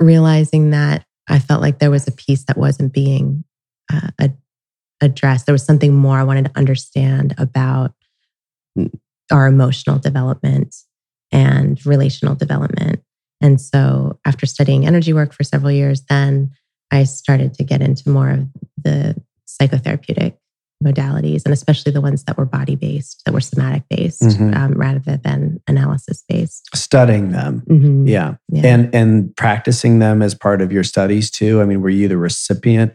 [0.00, 3.44] realizing that I felt like there was a piece that wasn't being
[3.92, 4.38] uh, ad-
[5.00, 5.46] addressed.
[5.46, 7.92] There was something more I wanted to understand about
[9.30, 10.74] our emotional development
[11.32, 13.00] and relational development.
[13.40, 16.50] And so, after studying energy work for several years, then
[16.90, 18.46] I started to get into more of
[18.82, 20.34] the psychotherapeutic
[20.82, 24.54] modalities, and especially the ones that were body based, that were somatic based, Mhm.
[24.54, 26.68] um, rather than analysis based.
[26.74, 27.62] Studying them.
[27.68, 28.08] Mhm.
[28.08, 28.34] Yeah.
[28.50, 28.66] Yeah.
[28.66, 31.60] And and practicing them as part of your studies too.
[31.60, 32.92] I mean, were you the recipient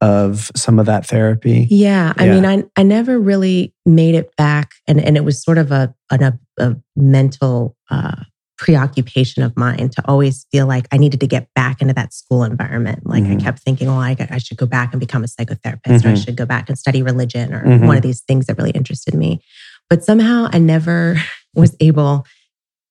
[0.00, 1.66] of some of that therapy?
[1.70, 2.32] Yeah, I Yeah.
[2.32, 5.94] mean, I I never really made it back, and and it was sort of a
[6.10, 8.16] an, a, mental uh,
[8.58, 12.42] preoccupation of mine to always feel like I needed to get back into that school
[12.44, 13.06] environment.
[13.06, 13.32] Like Mhm.
[13.40, 16.12] I kept thinking, well, I, I should go back and become a psychotherapist, or I
[16.14, 16.24] Mhm.
[16.24, 17.86] should go back and study religion, or Mhm.
[17.86, 19.40] one of these things that really interested me.
[19.88, 21.14] But somehow I never
[21.54, 22.26] was able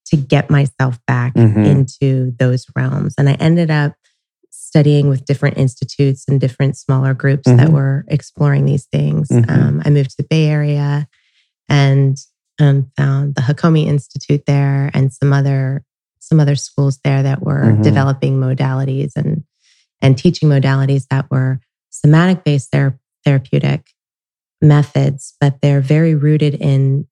[0.07, 1.65] to get myself back Mhm.
[1.65, 3.93] into those realms, and I ended up
[4.77, 7.73] studying with different institutes and different smaller groups that Mhm.
[7.73, 9.27] were exploring these things.
[9.29, 9.49] Mhm.
[9.49, 11.07] Um, I moved to the Bay Area
[11.67, 12.15] and
[12.59, 15.83] um, found the Hakomi Institute there and some other
[16.19, 17.83] some other schools there that were Mhm.
[17.83, 19.43] developing modalities and
[20.01, 21.59] and teaching modalities that were
[21.89, 23.81] somatic based ther- therapeutic
[24.61, 27.07] methods, but they're very rooted in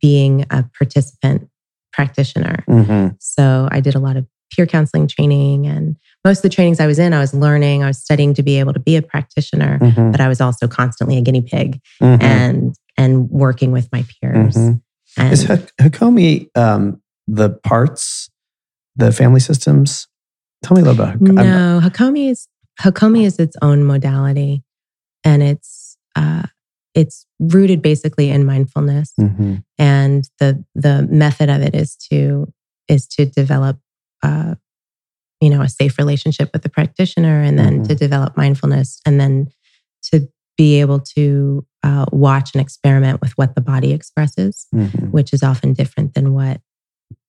[0.00, 1.48] being a participant
[1.92, 2.64] practitioner.
[2.68, 3.16] Mhm.
[3.18, 6.86] So I did a lot of peer counseling training and most of the trainings I
[6.86, 9.78] was in, I was learning, I was studying to be able to be a practitioner,
[9.78, 10.12] Mhm.
[10.12, 12.22] but I was also constantly a guinea pig Mhm.
[12.22, 14.54] and and working with my peers.
[14.56, 14.82] Mhm.
[15.16, 18.28] And Is Hakomi um, the parts,
[18.96, 20.06] the family systems?
[20.62, 22.46] Tell me a little about Hak- no, Hakomi is
[22.80, 24.62] Hakomi is its own modality,
[25.24, 26.42] and it's uh,
[26.94, 29.12] it's rooted basically in mindfulness.
[29.18, 29.62] Mhm.
[29.78, 32.52] and the the method of it is to
[32.88, 33.78] is to develop
[34.22, 34.54] uh,
[35.40, 37.88] you know a safe relationship with the practitioner and then Mhm.
[37.88, 39.48] to develop mindfulness and then
[40.12, 45.10] to be able to uh, watch and experiment with what the body expresses Mhm.
[45.10, 46.60] which is often different than what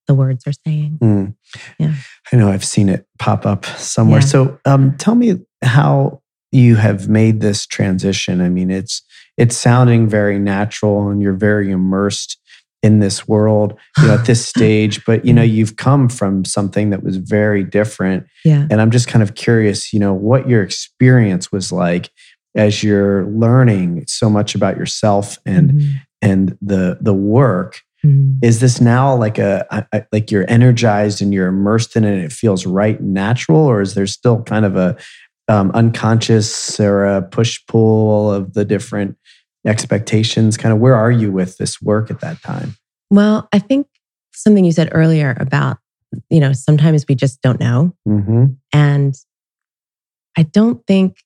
[0.08, 1.36] the words are saying Mm.
[1.80, 1.94] Yeah.
[2.34, 4.20] I know I've seen it pop up somewhere.
[4.20, 4.26] Yeah.
[4.26, 6.22] So um, tell me how
[6.52, 8.42] you have made this transition.
[8.42, 9.04] I mean, it's
[9.38, 12.38] it's sounding very natural and you're very immersed
[12.84, 16.90] in this world, you know, at this stage, but you know, you've come from something
[16.90, 18.26] that was very different.
[18.44, 22.10] yeah And I'm just kind of curious, you know, what your experience was like
[22.56, 25.94] as you're learning so much about yourself and Mhm.
[26.22, 28.40] and the the work Mhm.
[28.44, 29.66] is this now like a
[30.12, 33.80] like you're energized and you're immersed in it and it feels right and natural or
[33.82, 34.98] is there still kind of a
[35.48, 39.18] um, unconscious or a push pull of the different
[39.66, 42.76] expectations kind of where are you with this work at that time
[43.10, 43.88] well i think
[44.34, 45.78] something you said earlier about
[46.30, 48.46] you know sometimes we just don't know mm-hmm.
[48.74, 49.16] And
[50.38, 51.18] I don't think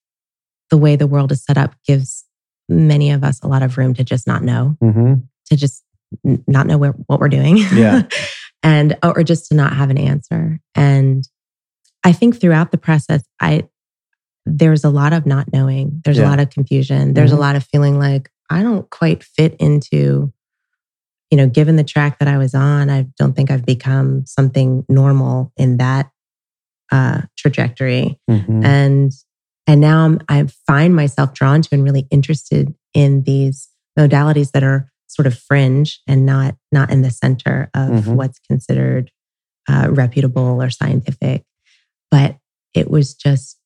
[0.70, 2.26] the way the world is set up gives
[2.68, 5.14] many of us a lot of room to just not know, Mm-hmm.
[5.48, 5.84] to just
[6.26, 7.58] n- not know where, what we're doing.
[7.74, 8.04] Yeah.
[8.64, 10.60] and, or just to not have an answer.
[10.74, 11.24] And
[12.04, 13.68] I think throughout the process, I,
[14.46, 16.02] there's a lot of not knowing.
[16.04, 16.28] There's Yeah.
[16.28, 17.14] a lot of confusion.
[17.14, 17.38] There's Mhm.
[17.38, 20.32] a lot of feeling like I don't quite fit into,
[21.32, 24.86] you know, given the track that I was on, I don't think I've become something
[24.88, 26.12] normal in that
[26.92, 28.64] uh, trajectory Mm-hmm.
[28.64, 29.12] and
[29.68, 33.68] and now I'm, I find myself drawn to and really interested in these
[33.98, 38.16] modalities that are sort of fringe and not not in the center of Mhm.
[38.16, 39.10] what's considered
[39.68, 41.44] uh, reputable or scientific.
[42.12, 42.38] But
[42.76, 43.58] it was just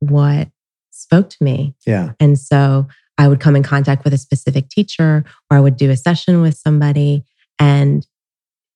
[0.00, 0.48] what
[0.90, 1.74] spoke to me.
[1.86, 2.12] Yeah.
[2.20, 5.90] And so I would come in contact with a specific teacher or I would do
[5.90, 7.24] a session with somebody
[7.58, 8.06] and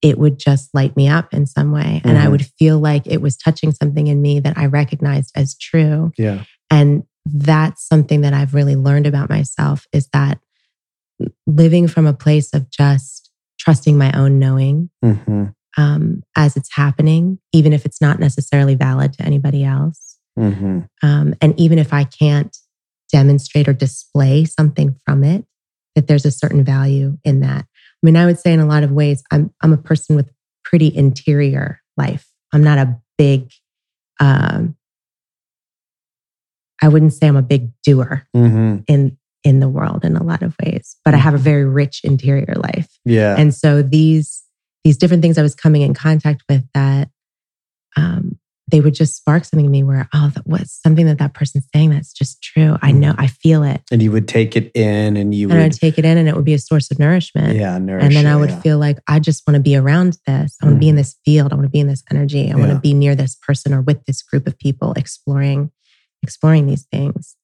[0.02, 2.02] it would just light me up in some way.
[2.04, 2.30] And I Mhm.
[2.32, 6.12] would feel like it was touching something in me that I recognized as true.
[6.18, 6.44] Yeah.
[6.70, 10.40] And that's something that I've really learned about myself is that
[11.46, 15.46] living from a place of just trusting my own knowing hmm
[15.76, 20.13] um, as it's happening, even if it's not necessarily valid to anybody else.
[20.36, 22.56] Hmm Um, and even if I can't
[23.12, 25.44] demonstrate or display something from it,
[25.94, 27.64] that there's a certain value in that.
[27.64, 30.30] I mean, I would say in a lot of ways, I'm I'm a person with
[30.64, 32.26] pretty interior life.
[32.52, 33.50] I'm not a big,
[34.20, 34.76] um,
[36.82, 40.42] I wouldn't say I'm a big doer hmm in in the world in a lot
[40.42, 42.88] of ways, but I have a very rich interior life.
[43.04, 43.36] Yeah.
[43.38, 44.42] And so these
[44.84, 47.10] these different things I was coming in contact with that
[47.96, 51.34] um, they would just spark something in me where oh that was something that that
[51.34, 52.76] person's saying that's just true.
[52.80, 55.72] I know I feel it, and you would take it in and you and I'd
[55.72, 57.56] take it in, and it would be a source of nourishment.
[57.56, 58.60] yeah, nourish and then I would yeah.
[58.60, 60.56] feel like I just want to be around this.
[60.62, 61.52] I want to be in this field.
[61.52, 62.50] I want to be in this energy.
[62.50, 65.70] I want to be near this person or with this group of people exploring
[66.22, 67.36] exploring these things.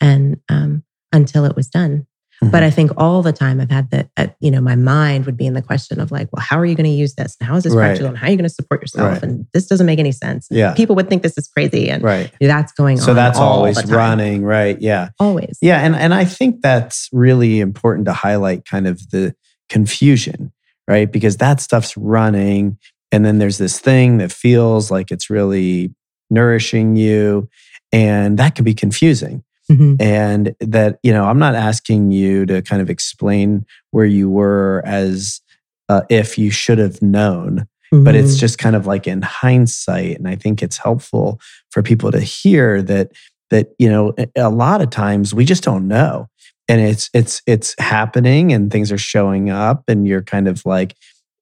[0.00, 2.06] And um, until it was done.
[2.42, 2.66] But Mhm.
[2.66, 5.44] I think all the time I've had that, uh, you know, my mind would be
[5.46, 7.36] in the question of like, well, how are you going to use this?
[7.38, 7.88] And how is this Right.
[7.88, 8.08] practical?
[8.08, 9.12] And how are you going to support yourself?
[9.12, 9.22] Right.
[9.22, 10.46] And this doesn't make any sense.
[10.48, 10.72] And Yeah.
[10.72, 11.90] People would think this is crazy.
[11.90, 12.32] And right.
[12.40, 13.04] that's going on.
[13.04, 14.80] So that's always running, right?
[14.80, 15.10] Yeah.
[15.18, 15.58] Always.
[15.60, 19.34] Yeah, and and I think that's really important to highlight kind of the
[19.68, 20.50] confusion,
[20.88, 21.10] right?
[21.12, 22.78] Because that stuff's running
[23.12, 25.92] and then there's this thing that feels like it's really
[26.30, 27.48] nourishing you
[27.92, 29.42] and that can be confusing.
[29.70, 29.96] Mhm.
[30.00, 34.82] And that, you know, I'm not asking you to kind of explain where you were
[34.84, 35.40] as
[35.88, 38.40] uh, if you should have known, but it's Mhm.
[38.40, 41.40] just kind of like in hindsight and i think it's helpful
[41.72, 43.10] for people to hear that
[43.50, 46.28] that you know a lot of times we just don't know
[46.68, 50.94] and it's it's it's happening and things are showing up and you're kind of like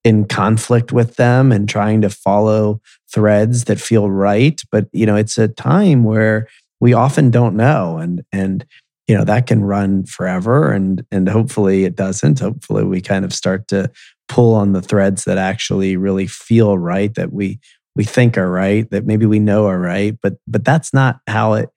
[0.05, 2.81] in conflict with them and trying to follow
[3.13, 6.49] threads that feel right but you know it's a time where
[6.81, 8.65] we often don't know and and
[9.07, 12.41] you know that can run forever and and hopefully it doesn't.
[12.41, 13.91] Hopefully we kind of start to
[14.29, 17.59] pull on the threads that actually really feel right that we
[17.97, 21.55] we think are right that maybe we know are right but but that's not how
[21.55, 21.71] it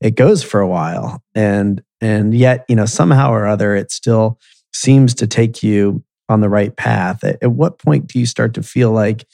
[0.00, 1.22] it goes for a while.
[1.34, 4.38] And and yet you know somehow or other it still
[4.72, 7.22] seems to take you on the right path.
[7.24, 9.26] At, at what point do you start to feel like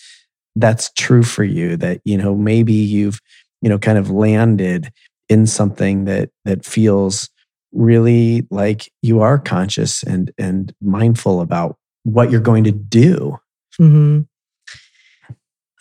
[0.57, 3.21] that's true for you that you know maybe you've
[3.63, 4.93] you know kind of landed
[5.29, 7.31] in something that that feels
[7.73, 13.39] really like you are conscious and and mindful about what you're going to do
[13.81, 14.29] Mhm.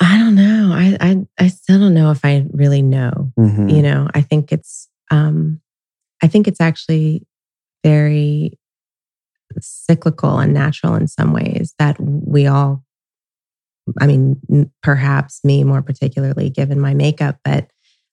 [0.02, 0.72] I don't know.
[0.74, 3.32] I, I I still don't know if I really know.
[3.40, 3.74] Mhm.
[3.74, 5.62] You know, I think it's um
[6.22, 7.26] I think it's actually
[7.84, 8.58] very
[9.60, 12.84] cyclical and natural in some ways that we all
[14.00, 17.68] I mean, perhaps me more particularly given my makeup, but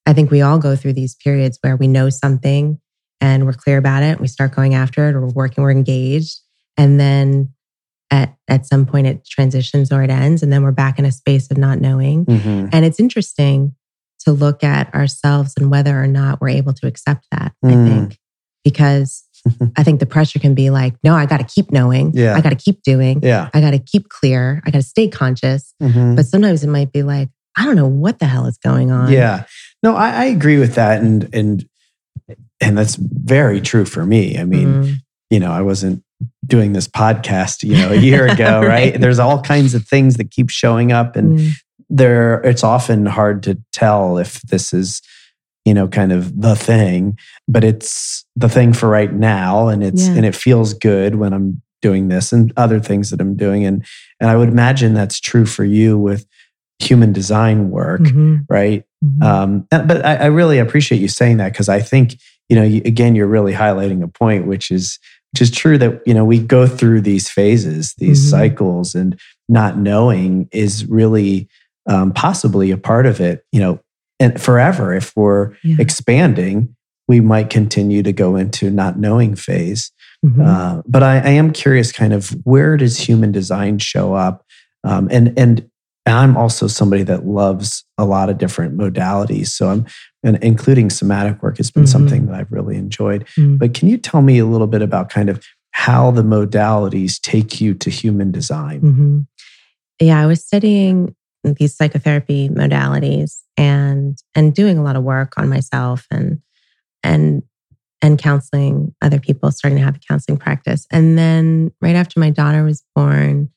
[0.05, 2.79] I think we all go through these periods where we know something
[3.19, 4.19] and we're clear about it.
[4.19, 6.39] We start going after it or we're working, we're engaged.
[6.77, 7.53] And then
[8.09, 10.41] at, at some point it transitions or it ends.
[10.43, 12.25] And then we're back in a space of not knowing.
[12.25, 12.69] Mhm.
[12.73, 13.75] And it's interesting
[14.25, 17.87] to look at ourselves and whether or not we're able to accept that, I Mm.
[17.87, 18.17] think,
[18.63, 19.23] because
[19.77, 22.11] I think the pressure can be like, no, I got to keep knowing.
[22.13, 22.35] Yeah.
[22.35, 23.19] I got to keep doing.
[23.23, 24.61] yeah I got to keep clear.
[24.65, 25.73] I got to stay conscious.
[25.81, 26.15] Mhm.
[26.15, 29.11] But sometimes it might be like, I don't know what the hell is going on.
[29.11, 29.43] Yeah.
[29.83, 31.01] No, I, I agree with that.
[31.01, 31.65] And and
[32.59, 34.37] and that's very true for me.
[34.37, 34.95] I mean, Mhm.
[35.29, 36.03] you know, I wasn't
[36.45, 38.67] doing this podcast, you know, a year ago, right?
[38.93, 39.01] Right.
[39.01, 41.51] There's all kinds of things that keep showing up and Mm.
[41.89, 45.01] there it's often hard to tell if this is
[45.65, 47.17] you know kind of the thing
[47.47, 50.13] but it's the thing for right now and it's Yeah.
[50.15, 53.85] and it feels good when i'm doing this and other things that i'm doing and
[54.19, 56.25] and i would imagine that's true for you with
[56.79, 58.45] human design work Mhm.
[58.49, 59.23] right Mhm.
[59.23, 62.17] um, but I, I really appreciate you saying that because I think
[62.49, 64.99] you know you, again you're really highlighting a point which is
[65.33, 68.29] which is true that you know we go through these phases, these Mhm.
[68.29, 69.17] cycles, and
[69.49, 71.47] not knowing is really
[71.87, 73.43] um, possibly a part of it.
[73.51, 73.79] You know,
[74.19, 75.77] and forever if we're Yeah.
[75.79, 76.75] expanding,
[77.07, 79.91] we might continue to go into not knowing phase.
[80.23, 80.45] Mhm.
[80.45, 84.43] Uh, but I, I am curious, kind of where does human design show up?
[84.83, 85.65] Um, and and
[86.05, 89.47] I'm also somebody that loves a lot of different modalities.
[89.47, 89.85] So I'm
[90.23, 91.89] and including somatic work has been Mhm.
[91.89, 93.25] something that I've really enjoyed.
[93.37, 93.57] Mm.
[93.57, 97.59] But can you tell me a little bit about kind of how the modalities take
[97.61, 98.79] you to human design?
[98.79, 99.19] hmm
[99.99, 105.49] Yeah, I was studying these psychotherapy modalities and and doing a lot of work on
[105.49, 106.39] myself and
[107.03, 107.43] and
[108.03, 110.87] and counseling other people, starting to have a counseling practice.
[110.91, 113.49] And then right after my daughter was born,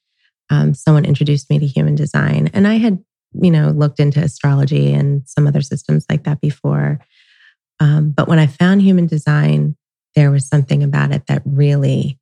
[0.51, 4.93] um, someone introduced me to human design, and I had you know looked into astrology
[4.93, 7.01] and some other systems like that before.
[7.81, 9.77] Um, but when I found human design,
[10.15, 12.19] there was something about it that really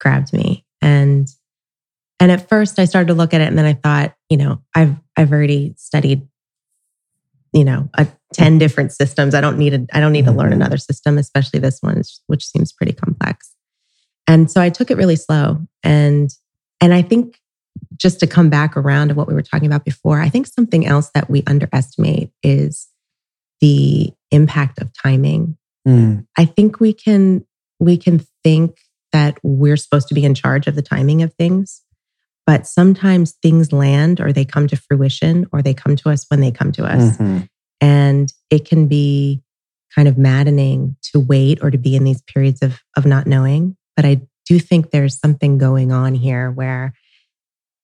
[0.00, 1.28] grabbed me and
[2.20, 4.62] and at first I started to look at it and then I thought, you know,
[4.74, 6.26] I've I've already studied,
[7.52, 9.34] you know, a 10 different systems.
[9.34, 10.56] I don't need a, I don't need to learn Mhm.
[10.56, 13.54] another system, especially this one, which seems pretty complex.
[14.26, 15.66] And so I took it really slow.
[15.82, 16.30] And
[16.80, 17.38] and I think
[17.98, 20.86] just to come back around to what we were talking about before, I think something
[20.86, 22.88] else that we underestimate is
[23.60, 27.46] the impact of timing Mm, I think we can
[27.78, 28.78] we can think
[29.12, 31.82] that we're supposed to be in charge of the timing of things,
[32.46, 36.40] but sometimes things land or they come to fruition or they come to us when
[36.40, 37.16] they come to us.
[37.16, 37.48] mhm.
[37.80, 39.42] And it can be
[39.94, 43.76] kind of maddening to wait or to be in these periods of of not knowing,
[43.94, 46.94] but I do think there's something going on here where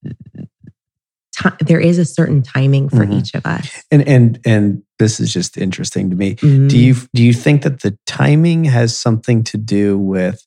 [0.04, 3.20] ti there is a certain timing for Mhm.
[3.20, 3.68] each of us.
[3.90, 6.34] And and and this is just interesting to me.
[6.34, 6.70] Do Mm.
[6.72, 10.46] you do you think that the timing has something to do with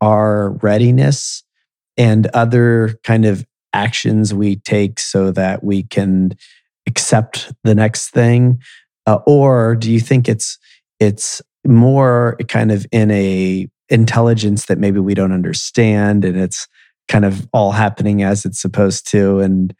[0.00, 1.42] our readiness
[1.96, 6.32] and other kind of actions we take so that we can
[6.86, 8.58] accept the next thing,
[9.06, 10.58] uh, or do you think it's
[11.00, 16.66] it's more kind of in a intelligence that maybe we don't understand and it's
[17.08, 19.74] kind of all happening as it's supposed to and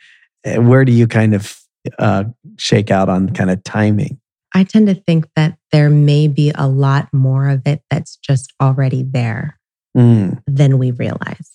[0.47, 1.59] uh, where do you kind of
[1.99, 2.25] uh,
[2.59, 4.21] shake out on kind of timing.
[4.55, 8.53] I tend to think that there may be a lot more of it that's just
[8.61, 9.59] already there
[9.97, 11.51] Mm, than we realize.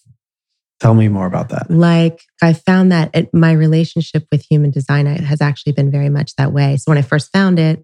[0.80, 1.72] tell me more about that.
[1.72, 6.36] Like I found that it, my relationship with human design has actually been very much
[6.36, 6.78] that way.
[6.78, 7.84] So when I first found it,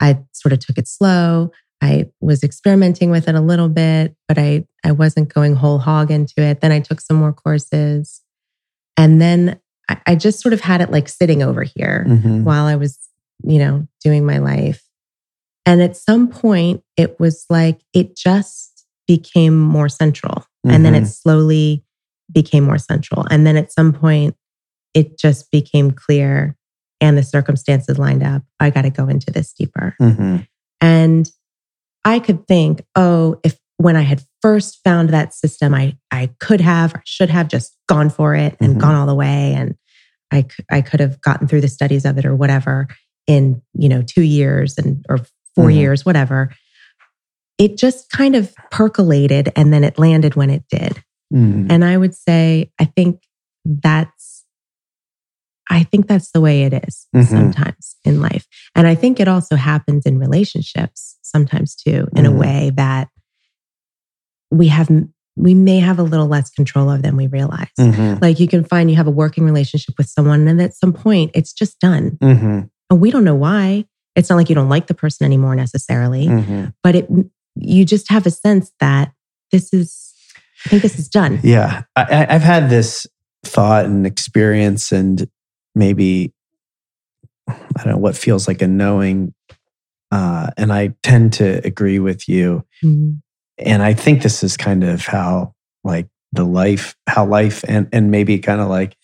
[0.00, 1.50] I sort of took it slow.
[1.82, 6.10] I was experimenting with it a little bit, but I I wasn't going whole hog
[6.10, 6.60] into it.
[6.60, 8.20] Then I took some more courses,
[8.96, 9.58] and then
[9.88, 12.44] I, I just sort of had it like sitting over here Mhm.
[12.44, 12.98] while I was,
[13.44, 14.82] you know, doing my life.
[15.66, 20.44] And at some point, it was like it just became more central.
[20.64, 21.08] And then it Mhm.
[21.22, 21.84] slowly
[22.32, 23.24] became more central.
[23.30, 24.36] And then at some point,
[24.94, 26.56] it just became clear
[27.00, 28.42] and the circumstances lined up.
[28.60, 29.96] I got to go into this deeper.
[30.00, 30.46] Mhm.
[30.80, 31.30] And
[32.04, 36.60] I could think, oh, if when I had first found that system, I, I could
[36.60, 38.80] have or should have just gone for it and Mhm.
[38.80, 39.54] gone all the way.
[39.54, 39.74] And
[40.30, 42.88] I, I could have gotten through the studies of it or whatever
[43.26, 45.18] in, you know, two years and or
[45.54, 45.74] 4 Mhm.
[45.74, 46.50] years, whatever.
[47.58, 51.02] It just kind of percolated and then it landed when it did.
[51.32, 51.70] Mhm.
[51.70, 53.22] And I would say, I think
[53.64, 54.39] that's,
[55.70, 57.26] I think that's the way it is Mhm.
[57.28, 58.46] sometimes in life.
[58.74, 62.38] And I think it also happens in relationships sometimes too, in a Mhm.
[62.38, 63.08] way that
[64.50, 64.90] we have,
[65.36, 67.68] we may have a little less control of than we realize.
[67.78, 68.20] Mhm.
[68.20, 71.30] Like you can find you have a working relationship with someone, and at some point
[71.34, 72.18] it's just done.
[72.20, 72.68] Mhm.
[72.90, 73.84] And we don't know why.
[74.16, 76.74] It's not like you don't like the person anymore necessarily, Mhm.
[76.82, 77.08] but it,
[77.54, 79.12] you just have a sense that
[79.52, 80.12] this is,
[80.66, 81.38] I think this is done.
[81.44, 83.06] Yeah, I, I- I've had this
[83.44, 85.28] thought and experience, and
[85.74, 86.32] maybe
[87.48, 87.54] I
[87.84, 89.34] don't know what feels like a knowing,
[90.10, 92.64] uh, and I tend to agree with you.
[92.84, 93.20] Mhm.
[93.58, 95.54] And I think this is kind of how,
[95.84, 98.96] like, the life, how life, and and maybe kind of like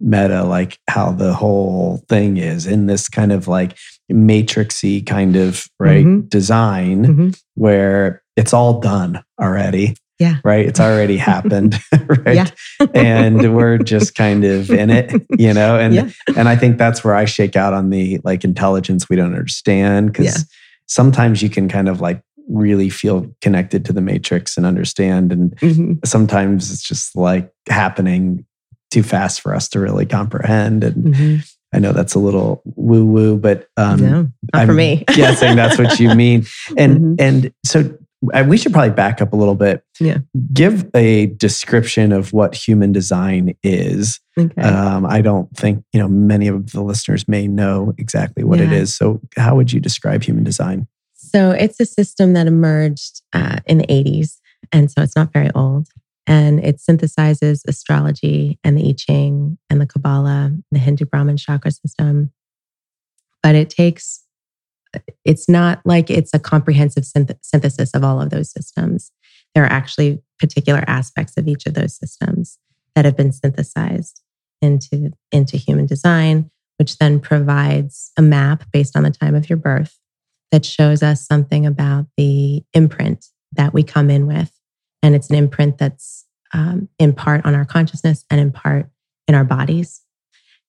[0.00, 3.76] meta, like how the whole thing is in this kind of like
[4.12, 6.28] matrixy kind of right Mhm.
[6.28, 7.40] design Mhm.
[7.54, 9.94] where it's all done already.
[10.22, 10.36] Yeah.
[10.44, 10.64] Right.
[10.66, 11.78] It's already happened.
[12.24, 12.34] right.
[12.40, 12.46] Yeah.
[12.94, 16.08] and we're just kind of in it, you know, and Yeah.
[16.36, 20.12] and I think that's where I shake out on the like intelligence we don't understand
[20.12, 20.42] because Yeah.
[20.86, 25.56] sometimes you can kind of like really feel connected to the matrix and understand and
[25.60, 25.98] Mhm.
[26.06, 28.44] sometimes it's just like happening
[28.90, 31.48] too fast for us to really comprehend and Mhm.
[31.74, 34.20] I know that's a little woo woo but um no,
[34.52, 35.04] not for I'm me.
[35.14, 36.44] guessing that's what you mean
[36.76, 37.14] and Mhm.
[37.20, 37.78] and so
[38.46, 40.18] we should probably back up a little bit Yeah.
[40.52, 44.62] give a description of what human design is Okay.
[44.62, 48.70] um, I don't think you know many of the listeners may know exactly what it
[48.70, 48.78] Yeah.
[48.78, 48.94] is.
[48.94, 50.86] So, how would you describe human design?
[51.14, 54.38] So it's a system that emerged uh, in the 80s.
[54.70, 55.88] And so it's not very old.
[56.26, 61.70] And it synthesizes astrology and the I Ching and the Kabbalah, the Hindu Brahmin chakra
[61.70, 62.32] system.
[63.42, 64.21] But it takes
[65.24, 69.10] it's not like it's a comprehensive synth- synthesis of all of those systems.
[69.54, 72.58] There are actually particular aspects of each of those systems
[72.94, 74.20] that have been synthesized
[74.60, 79.58] into, into human design, which then provides a map based on the time of your
[79.58, 79.98] birth
[80.50, 84.52] that shows us something about the imprint that we come in with.
[85.02, 88.86] And it's an imprint that's um, in part on our consciousness and in part
[89.26, 90.02] in our bodies.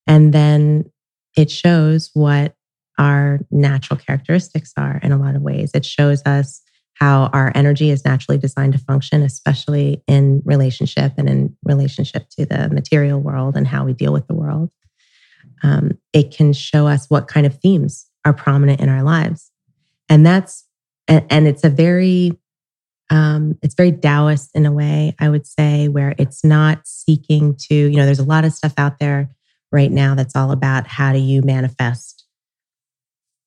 [0.07, 0.91] And then
[1.35, 2.55] it shows what
[2.97, 5.71] our natural characteristics are in a lot of ways.
[5.73, 6.61] It shows us
[6.95, 12.45] how our energy is naturally designed to function, especially in relationship and in relationship to
[12.45, 14.69] the material world and how we deal with the world.
[15.63, 19.51] Um, it can show us what kind of themes are prominent in our lives.
[20.07, 20.65] And that's,
[21.07, 22.37] and, and it's a very,
[23.09, 27.75] um, it's very Taoist in a way, I would say, where it's not seeking to,
[27.75, 29.29] you know, there's a lot of stuff out there
[29.71, 32.22] right now that's all about how do you manifest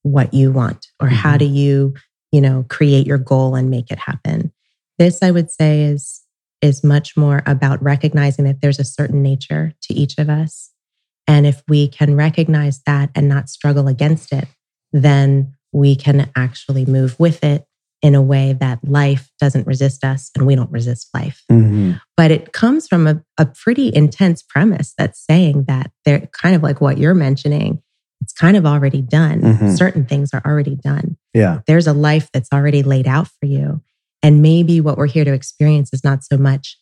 [0.06, 1.16] what you want or mm-hmm.
[1.16, 1.94] how do you
[2.32, 4.52] you know create your goal and make it happen
[4.98, 6.22] this i would say is
[6.62, 10.70] is much more about recognizing that there's a certain nature to each of us
[11.28, 14.48] and if we can recognize that and not struggle against it
[14.92, 17.66] then we can actually move with it
[18.02, 21.42] in a way that life doesn't resist us and we don't resist life.
[21.50, 21.92] Mm-hmm.
[22.16, 26.62] But it comes from a, a pretty intense premise that's saying that they're kind of
[26.62, 27.82] like what you're mentioning.
[28.26, 29.40] It's kind of already done.
[29.40, 29.74] Mm-hmm.
[29.74, 31.16] Certain things are already done.
[31.32, 31.60] Yeah.
[31.68, 33.82] There's a life that's already laid out for you.
[34.20, 36.76] And maybe what we're here to experience is not so much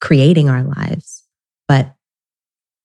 [0.00, 1.24] creating our lives,
[1.68, 1.94] but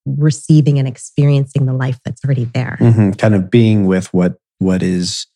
[0.04, 2.76] receiving and experiencing the life that's already there.
[2.78, 3.12] Mm-hmm.
[3.12, 5.26] Kind of being with what what is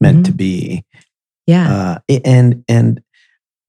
[0.00, 0.36] meant to mm-hmm.
[0.36, 0.84] be
[1.46, 2.00] yeah.
[2.08, 3.02] Uh, and and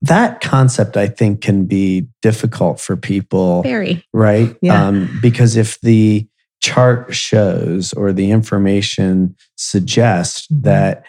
[0.02, 3.64] that concept I think can be difficult for people.
[3.64, 4.04] Very.
[4.14, 4.56] Right?
[4.62, 4.88] Yeah.
[4.88, 6.28] Um, because if the
[6.68, 10.64] chart shows or the information suggests mm-hmm.
[10.64, 11.04] that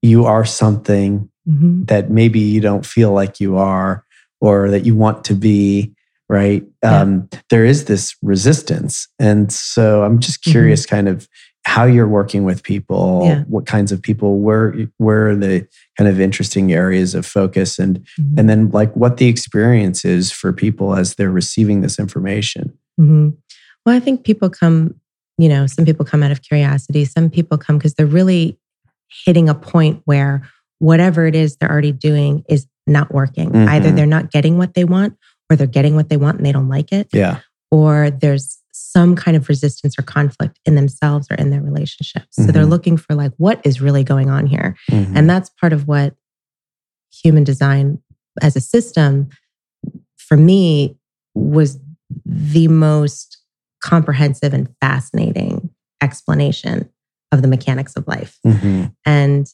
[0.00, 1.84] you are something mm-hmm.
[1.84, 4.04] that maybe you don't feel like you are
[4.40, 5.92] or that you want to be,
[6.28, 6.64] right?
[6.82, 7.00] Yeah.
[7.00, 9.08] Um, there is this resistance.
[9.18, 10.52] And so I'm just mm-hmm.
[10.52, 10.96] curious mm-hmm.
[10.96, 11.28] kind of
[11.64, 13.42] how you're working with people, yeah.
[13.44, 18.00] what kinds of people, where where are the kind of interesting areas of focus, and
[18.00, 18.38] mm-hmm.
[18.38, 22.76] and then like what the experience is for people as they're receiving this information.
[23.00, 23.30] Mm-hmm.
[23.84, 24.94] Well, I think people come,
[25.38, 28.58] you know, some people come out of curiosity, some people come because they're really
[29.24, 33.50] hitting a point where whatever it is they're already doing is not working.
[33.50, 33.68] Mm-hmm.
[33.68, 35.16] Either they're not getting what they want,
[35.50, 37.08] or they're getting what they want and they don't like it.
[37.12, 37.40] Yeah.
[37.70, 42.28] Or there's some kind of resistance or conflict in themselves or in their relationships.
[42.32, 42.52] So mm-hmm.
[42.52, 44.76] they're looking for like, what is really going on here?
[44.90, 45.16] Mm-hmm.
[45.16, 46.14] And that's part of what
[47.12, 48.02] human design
[48.40, 49.28] as a system,
[50.16, 50.96] for me,
[51.34, 51.78] was
[52.24, 53.41] the most
[53.82, 55.70] comprehensive and fascinating
[56.00, 56.88] explanation
[57.30, 58.38] of the mechanics of life.
[58.46, 58.86] Mm-hmm.
[59.04, 59.46] And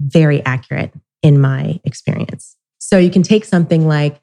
[0.00, 0.92] very accurate
[1.22, 2.56] in my experience.
[2.78, 4.20] So you can take something like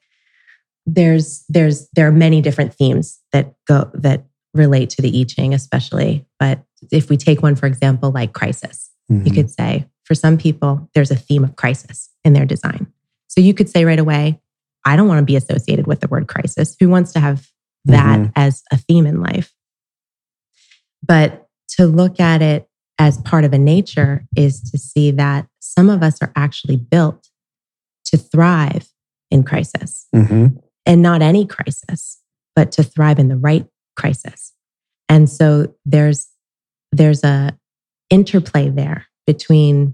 [0.86, 4.24] there's there's there are many different themes that go that
[4.54, 6.26] relate to the I Ching, especially.
[6.40, 9.28] But if we take one, for example, like crisis, mm-hmm.
[9.28, 12.92] you could say for some people, there's a theme of crisis in their design.
[13.28, 14.40] So you could say right away,
[14.86, 16.76] I don't want to be associated with the word crisis.
[16.80, 17.48] Who wants to have
[17.88, 18.32] that mm-hmm.
[18.36, 19.54] as a theme in life?
[21.06, 22.68] But to look at it
[23.00, 27.30] as part of a nature is to see that some of us are actually built
[28.06, 28.88] to thrive
[29.30, 30.08] in crisis.
[30.16, 30.58] Mm-hmm
[30.88, 32.20] and not any crisis,
[32.56, 34.54] but to thrive in the right crisis.
[35.10, 36.28] And so there's
[36.92, 37.56] there's a
[38.10, 39.94] interplay there between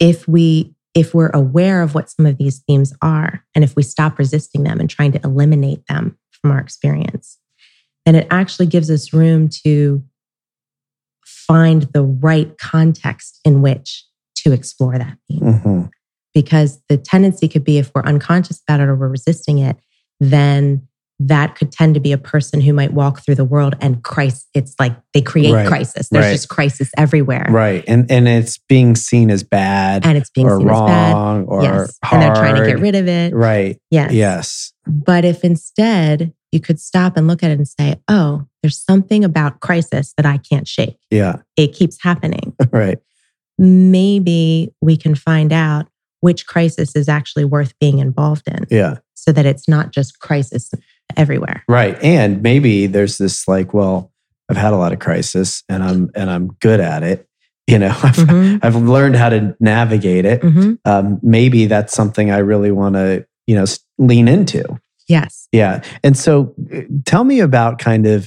[0.00, 3.82] if we if we're aware of what some of these themes are and if we
[3.82, 7.38] stop resisting them and trying to eliminate them from our experience
[8.08, 10.02] then it actually gives us room to
[11.48, 14.04] find the right context in which
[14.36, 15.40] to explore that theme.
[15.40, 15.82] Mm-hmm.
[16.32, 19.76] Because the tendency could be if we're unconscious about it or we're resisting it,
[20.20, 20.87] then
[21.20, 24.46] that could tend to be a person who might walk through the world and crisis.
[24.54, 25.66] It's like they create right.
[25.66, 26.08] crisis.
[26.10, 26.32] There's right.
[26.32, 27.46] just crisis everywhere.
[27.48, 27.82] Right.
[27.88, 30.06] And and it's being seen as bad.
[30.06, 31.44] And it's being or seen wrong as bad.
[31.48, 31.98] or yes.
[32.04, 32.22] hard.
[32.22, 33.34] And they're trying to get rid of it.
[33.34, 33.80] Right.
[33.90, 34.12] Yes.
[34.12, 34.72] Yes.
[34.86, 39.24] But if instead you could stop and look at it and say, oh, there's something
[39.24, 40.96] about crisis that I can't shake.
[41.10, 41.36] Yeah.
[41.56, 42.54] It keeps happening.
[42.70, 42.98] right.
[43.58, 45.88] Maybe we can find out
[46.20, 48.66] which crisis is actually worth being involved in.
[48.70, 48.98] Yeah.
[49.14, 50.72] So that it's not just crisis
[51.16, 51.62] everywhere.
[51.68, 51.96] Right.
[52.02, 54.12] And maybe there's this like, well,
[54.48, 57.24] I've had a lot of crisis and I'm and I'm good at it.
[57.68, 58.64] You know, I've, mm-hmm.
[58.64, 60.40] I've learned how to navigate it.
[60.40, 60.76] Mm-hmm.
[60.86, 63.66] Um, maybe that's something I really want to, you know,
[63.98, 64.80] lean into.
[65.06, 65.48] Yes.
[65.52, 65.82] Yeah.
[66.02, 68.26] And so uh, tell me about kind of,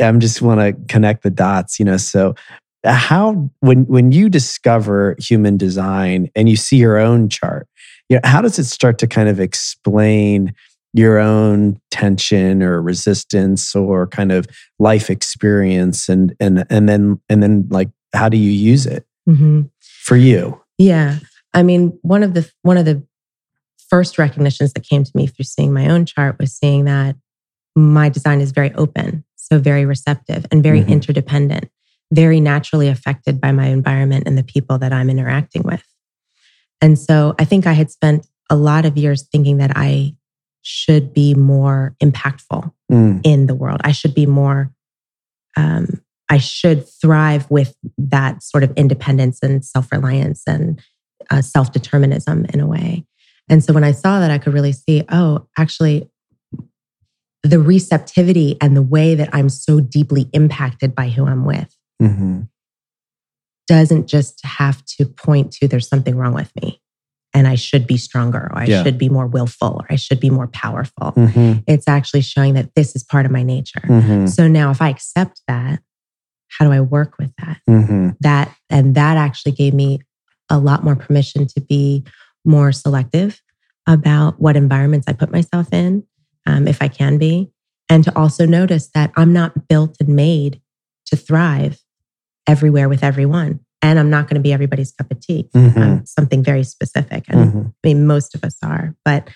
[0.00, 1.96] I'm just want to connect the dots, you know.
[1.96, 2.36] So
[2.84, 7.66] how when when you discover human design and you see your own chart,
[8.08, 10.54] you know, how does it start to kind of explain
[10.92, 14.46] your own tension or resistance or kind of
[14.78, 19.62] life experience and and and then and then like how do you use it hmm
[19.80, 20.60] for you?
[20.78, 21.18] Yeah.
[21.54, 23.02] I mean, one of the one of the
[23.88, 27.16] first recognitions that came to me through seeing my own chart was seeing that
[27.76, 30.88] my design is very open, so very receptive and very Mhm.
[30.88, 31.70] interdependent,
[32.12, 35.84] very naturally affected by my environment and the people that I'm interacting with.
[36.80, 40.14] And so I think I had spent a lot of years thinking that I
[40.62, 43.80] should be more impactful Mm, in the world.
[43.84, 44.72] I should be more,
[45.56, 50.82] um, I should thrive with that sort of independence and self reliance and
[51.30, 53.06] uh, self determinism in a way.
[53.48, 56.10] And so when I saw that, I could really see oh, actually,
[57.44, 62.48] the receptivity and the way that I'm so deeply impacted by who I'm with mhm.
[63.68, 66.82] doesn't just have to point to there's something wrong with me
[67.32, 68.82] and I should be stronger or I Yeah.
[68.82, 71.12] should be more willful or I should be more powerful.
[71.12, 73.82] Mhm, It's actually showing that this is part of my nature.
[73.86, 75.80] mhm, So now if I accept that,
[76.48, 77.58] how do I work with that?
[77.68, 78.16] mhm.
[78.20, 80.00] That and that actually gave me
[80.48, 82.04] a lot more permission to be
[82.44, 83.40] more selective
[83.86, 86.02] about what environments I put myself in,
[86.46, 87.50] um, if I can be,
[87.88, 90.60] and to also notice that I'm not built and made
[91.06, 91.80] to thrive
[92.46, 93.60] everywhere with everyone.
[93.82, 95.48] And I'm not going to be everybody's cup of tea.
[95.54, 95.76] Mhm.
[95.76, 97.24] I'm something very specific.
[97.28, 97.66] And Mhm.
[97.84, 99.28] I mean, most of us are, but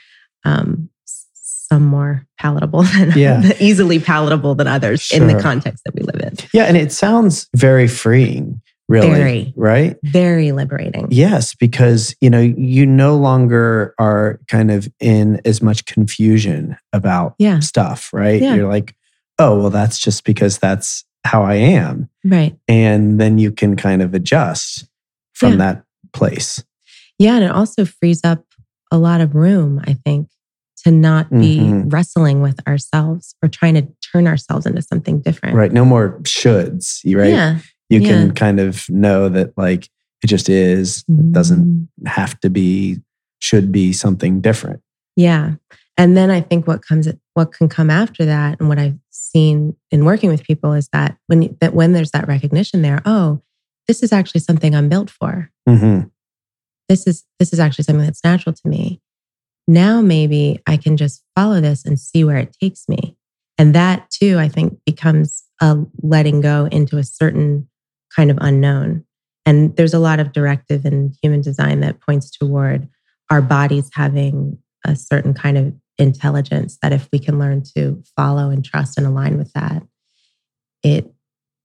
[0.44, 3.52] um, some more palatable than Yeah.
[3.58, 6.36] easily palatable than others in the context that we live in.
[6.52, 9.08] Yeah, and it sounds very freeing, really.
[9.08, 9.52] Very.
[9.56, 9.96] Right?
[10.02, 11.08] Very liberating.
[11.10, 17.34] Yes, because you know, you no longer are kind of in as much confusion about
[17.38, 17.60] Yeah.
[17.60, 18.42] stuff, right?
[18.42, 18.54] Yeah.
[18.54, 18.94] You're like,
[19.38, 22.08] oh, well, that's just because that's how I am.
[22.24, 22.56] Right.
[22.68, 24.86] And then you can kind of adjust
[25.32, 25.56] from Yeah.
[25.58, 26.62] that place.
[27.18, 27.36] Yeah.
[27.36, 28.44] And it also frees up
[28.90, 30.28] a lot of room, I think,
[30.84, 31.92] to not be Mhm.
[31.92, 35.56] wrestling with ourselves or trying to turn ourselves into something different.
[35.56, 35.72] Right.
[35.72, 37.30] No more shoulds, you right?
[37.30, 37.58] Yeah.
[37.88, 38.08] You yeah.
[38.08, 39.88] can kind of know that like
[40.22, 41.04] it just is.
[41.08, 42.08] It doesn't Mm.
[42.08, 43.00] have to be,
[43.38, 44.80] should be something different.
[45.16, 45.54] Yeah.
[45.96, 49.76] And then I think what comes what can come after that and what I've seen
[49.90, 53.42] in working with people is that when that when there's that recognition there, oh,
[53.86, 55.50] this is actually something I'm built for.
[55.68, 56.02] hmm
[56.88, 59.00] This is this is actually something that's natural to me.
[59.66, 63.16] Now maybe I can just follow this and see where it takes me.
[63.58, 67.68] And that too, I think becomes a letting go into a certain
[68.14, 69.04] kind of unknown.
[69.46, 72.88] And there's a lot of directive in human design that points toward
[73.30, 78.50] our bodies having a certain kind of intelligence that if we can learn to follow
[78.50, 79.82] and trust and align with that,
[80.82, 81.10] it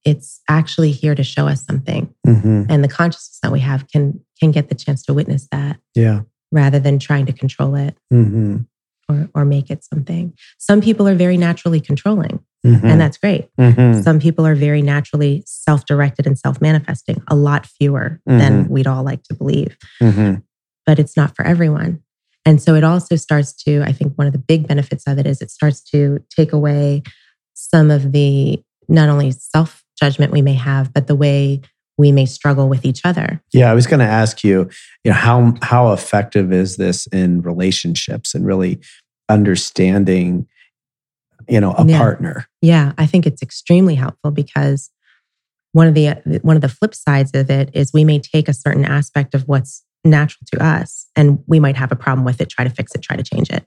[0.06, 2.14] it's actually here to show us something.
[2.26, 5.78] hmm And the consciousness that we have can can get the chance to witness that
[5.96, 6.22] Yeah.
[6.52, 8.58] rather than trying to control it hmm
[9.10, 10.34] or or make it something.
[10.58, 13.50] Some people are very naturally controlling, hmm and that's great.
[13.58, 19.04] hmm Some people are very naturally self-directed and self-manifesting, a lot fewer than we'd all
[19.04, 19.76] like to believe.
[20.00, 20.36] hmm
[20.86, 22.02] but it's not for everyone.
[22.46, 25.28] And so it also starts to, I think one of the big benefits of it
[25.28, 27.04] is it starts to take away
[27.54, 31.62] some of the not only self judgment we may have, but the way
[31.98, 33.42] we may struggle with each other.
[33.52, 34.70] Yeah, I was going to ask you,
[35.04, 38.80] you know, how how effective is this in relationships and really
[39.28, 40.48] understanding,
[41.48, 41.98] you know, a Yeah.
[41.98, 42.48] partner?
[42.62, 44.90] Yeah, I think it's extremely helpful because
[45.74, 48.54] one of the one of the flip sides of it is we may take a
[48.54, 52.50] certain aspect of what's natural to us and we might have a problem with it,
[52.50, 53.66] try to fix it, try to change it.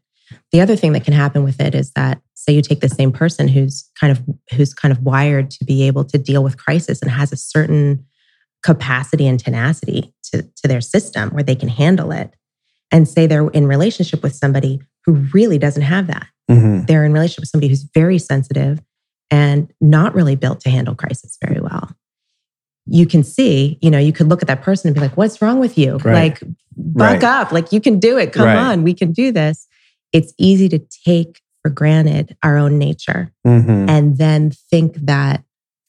[0.50, 3.12] The other thing that can happen with it is that say you take the same
[3.12, 4.22] person who's kind of
[4.54, 8.04] who's kind of wired to be able to deal with crisis and has a certain
[8.62, 12.34] capacity and tenacity to, to their system where they can handle it
[12.90, 16.26] and say they're in relationship with somebody who really doesn't have that.
[16.48, 18.80] Hmm they're in relationship with somebody who's very sensitive
[19.30, 21.90] and not really built to handle crisis very well
[22.92, 25.40] you can see you know you could look at that person and be like what's
[25.40, 26.38] wrong with you Right.
[26.38, 26.42] like
[26.76, 27.24] buck Right.
[27.24, 28.56] up like you can do it come Right.
[28.56, 29.66] on we can do this
[30.12, 35.42] it's easy to take for granted our own nature hmm and then think that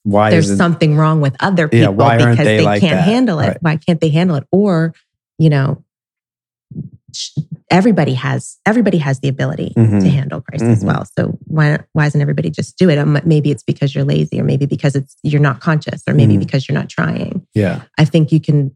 [0.03, 3.03] Why there's something wrong with other Yeah, people why because they they, like can't that?
[3.03, 4.93] handle it why can't they handle it or
[5.37, 5.83] you know
[7.73, 9.99] everybody has everybody has the ability Mhm.
[10.01, 10.87] to handle crisis Mhm.
[10.89, 14.39] well so why why doesn't everybody just do it Um, maybe it's because you're lazy
[14.39, 16.39] or maybe because it's you're not conscious or maybe Mhm.
[16.45, 18.71] because you're not trying yeah i think you can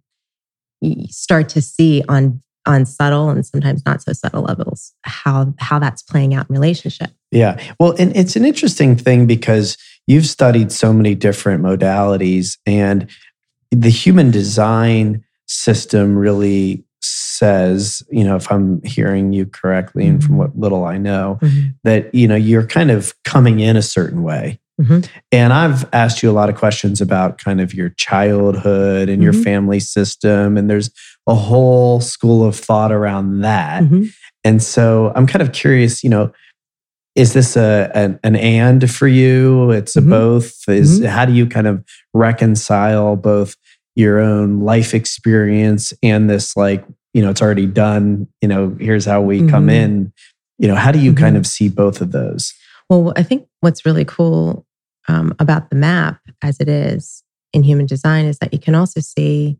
[1.09, 6.01] start to see on on subtle and sometimes not so subtle levels how how that's
[6.01, 7.59] playing out in relationship Yeah.
[7.77, 9.77] Well, and it's an interesting thing because
[10.07, 12.57] you've studied so many different modalities.
[12.65, 13.07] And
[13.69, 16.85] the human design system really
[17.37, 20.37] says, you know, if I'm hearing you correctly and from Mhm.
[20.39, 21.75] what little I know, Mhm.
[21.83, 24.59] that, you know, you're kind of coming in a certain way.
[24.81, 25.07] Mhm.
[25.31, 29.33] And I've asked you a lot of questions about kind of your childhood and your
[29.33, 29.43] Mhm.
[29.43, 30.57] family system.
[30.57, 30.91] And there's
[31.27, 33.83] a whole school of thought around that.
[33.83, 34.09] Mhm.
[34.43, 36.31] And so I'm kind of curious, you know,
[37.15, 39.71] is this a an, an and for you?
[39.71, 40.09] It's a Mhm.
[40.09, 40.53] both.
[40.67, 41.83] Is how do you kind of
[42.13, 43.55] reconcile both
[43.95, 46.85] your own life experience and this like,
[47.17, 49.71] you know, it's already done, you know, here's how we come Mhm.
[49.71, 50.13] in.
[50.59, 51.39] You know, how do you kind Mhm.
[51.39, 52.53] of see both of those?
[52.91, 54.67] Well, I think what's really cool
[55.07, 58.99] um, about the map as it is in human design is that you can also
[58.99, 59.57] see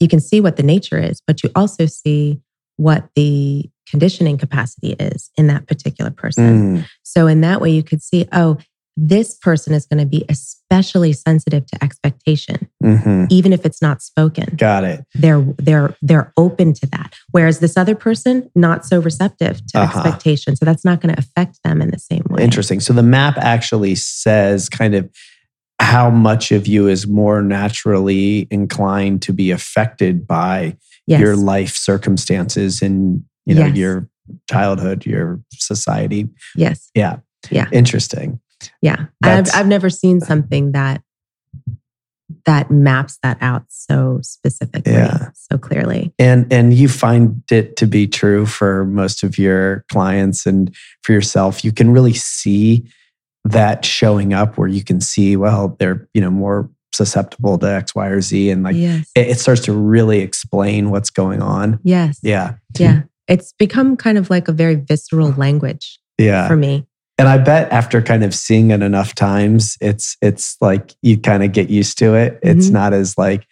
[0.00, 2.40] you can see what the nature is, but you also see
[2.76, 6.78] what the conditioning capacity is in that particular person.
[6.78, 8.58] Mm, So in that way, you could see, oh,
[8.96, 13.26] this person is going to be especially sensitive to expectation, mhm.
[13.30, 14.54] even if it's not spoken.
[14.56, 15.04] Got it.
[15.14, 17.14] They're they're they're open to that.
[17.32, 20.00] Whereas this other person, not so receptive to Uh-huh.
[20.00, 20.54] expectation.
[20.56, 22.44] So that's not going to affect them in the same way.
[22.44, 22.78] Interesting.
[22.80, 25.10] So the map actually says kind of
[25.80, 30.76] how much of you is more naturally inclined to be affected by
[31.06, 31.20] Yes.
[31.20, 33.76] your life circumstances and you know Yes.
[33.76, 34.08] your
[34.48, 36.28] childhood, your society.
[36.56, 36.90] yes.
[36.94, 37.16] Yeah.
[37.50, 37.68] Yeah.
[37.72, 38.40] Interesting.
[38.82, 39.06] Yeah.
[39.22, 41.02] I've I've never seen something that
[42.46, 45.28] that maps that out so specifically, Yeah.
[45.34, 46.12] so clearly.
[46.18, 51.12] And and you find it to be true for most of your clients and for
[51.12, 51.64] yourself.
[51.64, 52.84] You can really see
[53.44, 57.94] that showing up where you can see, well, they're, you know, more susceptible to X,
[57.94, 58.50] Y, or Z.
[58.50, 59.10] And like yes.
[59.14, 61.78] it, it starts to really explain what's going on.
[61.82, 62.18] yes.
[62.22, 62.54] Yeah.
[62.78, 63.02] Yeah.
[63.26, 66.46] It's become kind of like a very visceral language Yeah.
[66.46, 66.86] for me.
[67.18, 71.44] And I bet after kind of seeing it enough times, it's it's like you kind
[71.44, 72.38] of get used to it.
[72.42, 72.72] It's Mhm.
[72.72, 73.46] not as like,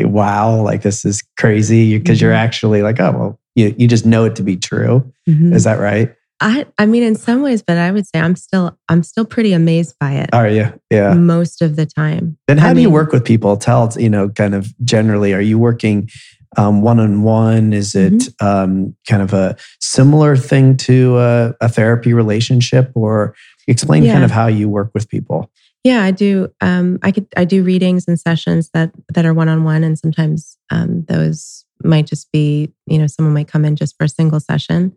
[0.00, 2.36] wow, like this is crazy because you're Mhm.
[2.44, 5.10] actually like, oh well, you you just know it to be true.
[5.28, 5.54] Mhm.
[5.54, 6.12] Is that right?
[6.40, 9.52] I I mean in some ways, but I would say I'm still I'm still pretty
[9.52, 10.72] amazed by it Are you?
[10.90, 11.14] Yeah.
[11.14, 12.36] most of the time.
[12.48, 13.56] Then how I do you work with people?
[13.56, 16.10] Tell you know, kind of generally, are you working
[16.56, 17.72] one on one?
[17.72, 18.46] Is it Mm-hmm.
[18.46, 23.34] um, kind of a similar thing to a, a therapy relationship, or
[23.66, 25.50] explain kind of how you work with people?
[25.84, 26.48] Yeah, I do.
[26.60, 29.98] Um, I could I do readings and sessions that that are one on one, and
[29.98, 34.08] sometimes um, those might just be you know someone might come in just for a
[34.08, 34.96] single session,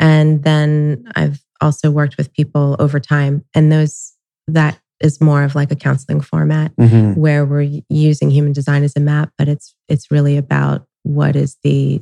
[0.00, 4.12] and then I've also worked with people over time, and those
[4.48, 7.16] that is more of like a counseling format Mhm.
[7.16, 11.56] where we're using human design as a map, but it's it's really about what is
[11.62, 12.00] the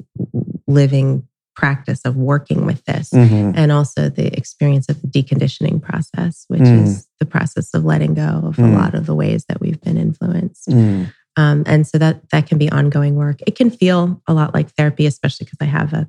[0.66, 3.54] living practice of working with this Mhm.
[3.56, 6.82] and also the experience of the deconditioning process, which Mm.
[6.84, 8.74] is the process of letting go of Mm.
[8.74, 10.68] a lot of the ways that we've been influenced.
[10.68, 11.12] Mm.
[11.38, 13.40] Um, and so that that can be ongoing work.
[13.46, 16.08] It can feel a lot like therapy, especially because I have a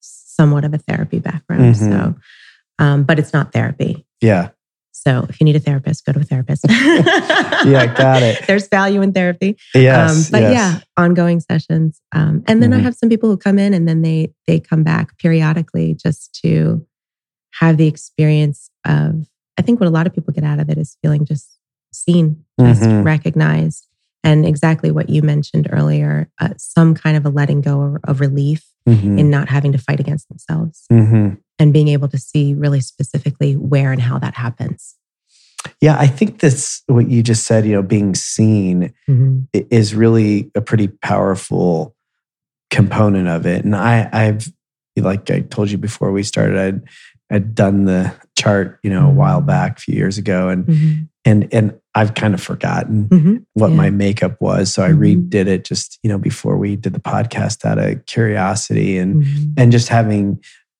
[0.00, 1.74] somewhat of a therapy background.
[1.74, 1.78] Mhm.
[1.78, 2.14] So,
[2.78, 4.06] um, but it's not therapy.
[4.20, 4.48] Yeah.
[4.96, 6.64] So if you need a therapist, go to a therapist.
[7.66, 8.46] Yeah, got it.
[8.46, 9.56] There's value in therapy.
[9.74, 10.10] Yes.
[10.10, 10.52] um, but yes.
[10.52, 12.00] yeah, ongoing sessions.
[12.12, 12.82] Um, and then I Mhm.
[12.82, 16.86] have some people who come in and then they they come back periodically just to
[17.60, 19.26] have the experience of.
[19.58, 21.48] I think what a lot of people get out of it is feeling just
[21.92, 23.04] seen, just Mhm.
[23.04, 23.86] recognized,
[24.22, 28.20] and exactly what you mentioned earlier, uh, some kind of a letting go or of
[28.20, 29.18] relief Mhm.
[29.18, 31.38] in not having to fight against themselves Mhm.
[31.58, 34.94] And being able to see really specifically where and how that happens.
[35.80, 37.66] Yeah, I think that's what you just said.
[37.66, 39.48] You know, being seen Mhm.
[39.52, 41.94] is really a pretty powerful
[42.70, 43.64] component of it.
[43.64, 44.52] And I, I've,
[44.96, 46.82] like I told you before we started, I'd,
[47.30, 49.46] I'd done the chart, you know, a while Mhm.
[49.46, 51.08] back, a few years ago, and Mhm.
[51.24, 53.44] and and I've kind of forgotten Mhm.
[53.54, 53.76] what Yeah.
[53.76, 54.98] my makeup was, so I Mhm.
[55.30, 59.52] redid it just you know before we did the podcast out of curiosity and Mhm.
[59.56, 60.38] and just having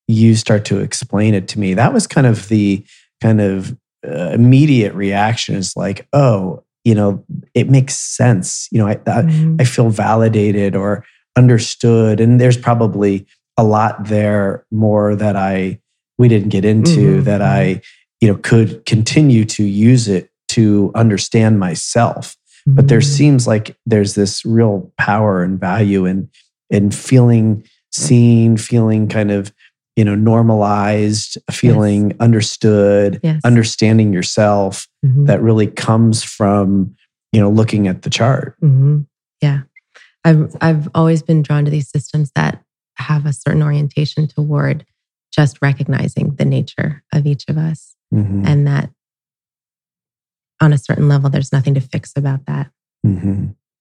[0.08, 2.84] you start to explain it to me that was kind of the
[3.20, 3.76] kind of
[4.06, 9.22] uh, immediate reaction is like oh you know it makes sense you know I, I
[9.22, 9.60] Mhm.
[9.60, 11.04] I feel validated or
[11.36, 13.26] understood and there's probably
[13.56, 15.80] a lot there more that I
[16.18, 17.24] we didn't get into Mhm.
[17.24, 17.80] that I
[18.20, 22.36] you know could continue to use it to understand myself
[22.68, 23.04] but there Mhm.
[23.16, 26.28] seems like there's this real power and value in
[26.70, 29.52] in feeling seen feeling kind of
[29.96, 33.40] you know normalized feeling understood Yes.
[33.44, 35.26] understanding yourself Mhm.
[35.26, 36.94] that really comes from
[37.32, 39.00] you know looking at the chart hmm
[39.42, 39.62] Yeah,
[40.24, 42.62] I've I've always been drawn to these systems that
[42.96, 44.84] have a certain orientation toward
[45.32, 48.46] just recognizing the nature of each of us, Mhm.
[48.46, 48.90] and that
[50.62, 52.70] on a certain level, there's nothing to fix about that.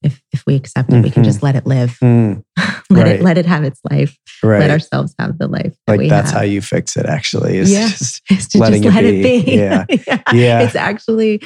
[0.05, 1.97] If if we accept it, we can just let it live.
[2.01, 2.43] Mm,
[2.89, 3.07] let Right.
[3.15, 4.17] it let it have its life.
[4.43, 4.59] right.
[4.59, 5.75] Let ourselves have the life.
[5.87, 6.39] That like that's have.
[6.41, 7.87] how you fix it actually is Yeah.
[7.89, 9.41] just is to letting just it let it be.
[9.43, 9.51] be.
[9.57, 9.85] Yeah.
[10.07, 10.21] yeah.
[10.33, 11.41] yeah It's actually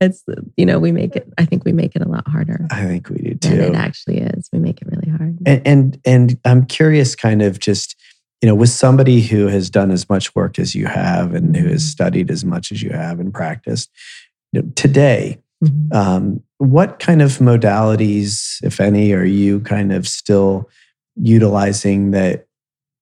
[0.00, 0.22] it's
[0.56, 3.08] you know, we make it I think we make it a lot harder i think
[3.08, 4.48] we do than it actually is.
[4.52, 5.38] We make it really hard.
[5.46, 7.96] and, and and i'm curious kind of just
[8.42, 11.68] you know with somebody who has done as much work as you have and who
[11.68, 13.90] has studied as much as you have and practiced
[14.52, 15.94] you know, today Mhm.
[15.94, 20.68] um, what kind of modalities if any are you kind of still
[21.16, 22.46] utilizing that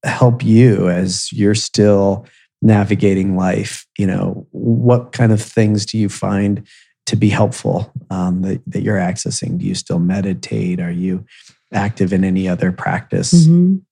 [0.05, 2.27] help you as you're still
[2.61, 3.87] navigating life?
[3.99, 6.67] You know what kind of things do you find
[7.07, 9.59] to be helpful um, that, that you're accessing?
[9.59, 10.81] Do you still meditate?
[10.81, 11.25] Are you
[11.73, 13.47] active in any other practice?
[13.47, 13.83] Mhm.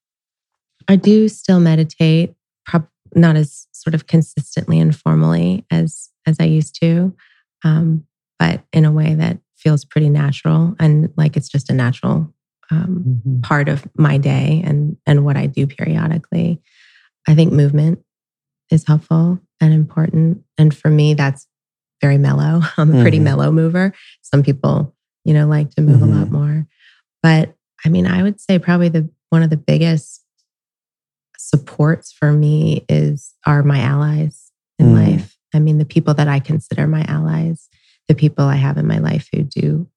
[0.89, 2.35] I do still meditate,
[2.67, 7.15] prob- not as sort of consistently and formally as as I used to,
[7.65, 8.07] um,
[8.39, 12.33] but in a way that feels pretty natural and like it's just a natural
[12.71, 13.43] um, Mhm.
[13.43, 16.61] part of my day and and what I do periodically.
[17.29, 17.99] I think movement
[18.71, 21.47] is helpful and important, and for me, that's
[22.01, 22.63] very mellow.
[22.79, 23.25] I'm a pretty Mhm.
[23.25, 23.93] mellow mover.
[24.23, 24.95] Some people,
[25.25, 26.67] you know, like to move a lot more,
[27.23, 27.55] but
[27.85, 30.23] I mean, I would say probably the one of the biggest
[31.39, 34.95] supports for me is are my allies in Mm.
[34.95, 35.37] life.
[35.55, 37.69] I mean, the people that I consider my allies,
[38.09, 39.89] the people I have in my life who do,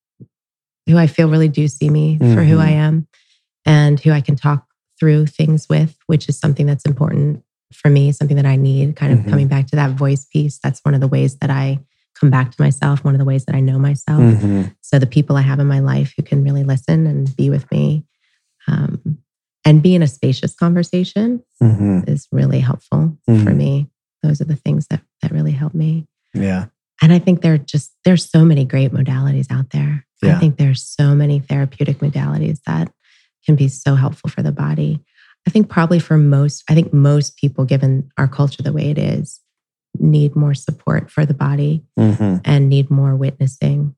[0.87, 2.59] who I feel really do see me for who.
[2.59, 3.07] I am
[3.65, 4.65] and who I can talk
[4.99, 7.43] through things with, which is something that's important
[7.73, 8.95] for me, something that I need.
[8.95, 9.29] Kind of Mhm.
[9.29, 10.59] coming back to that voice piece.
[10.59, 11.79] That's one of the ways that I
[12.19, 14.21] come back to myself, one of the ways that I know myself.
[14.21, 14.75] Mhm.
[14.81, 17.69] So the people I have in my life who can really listen and be with
[17.71, 18.05] me
[18.67, 19.17] um,
[19.65, 22.07] and be in a spacious conversation Mhm.
[22.07, 23.55] is really helpful for Mhm.
[23.57, 23.89] me.
[24.21, 26.05] Those are the things that that really help me.
[26.35, 26.65] yeah
[27.01, 30.05] And I think there are just there's so many great modalities out there.
[30.21, 30.35] Yeah.
[30.35, 32.91] I think there's so many therapeutic modalities that
[33.45, 35.03] can be so helpful for the body.
[35.45, 38.97] I think probably for most, I think most people, given our culture the way it
[38.97, 39.41] is,
[39.99, 42.41] need more support for the body Mhm.
[42.45, 43.95] and need more witnessing,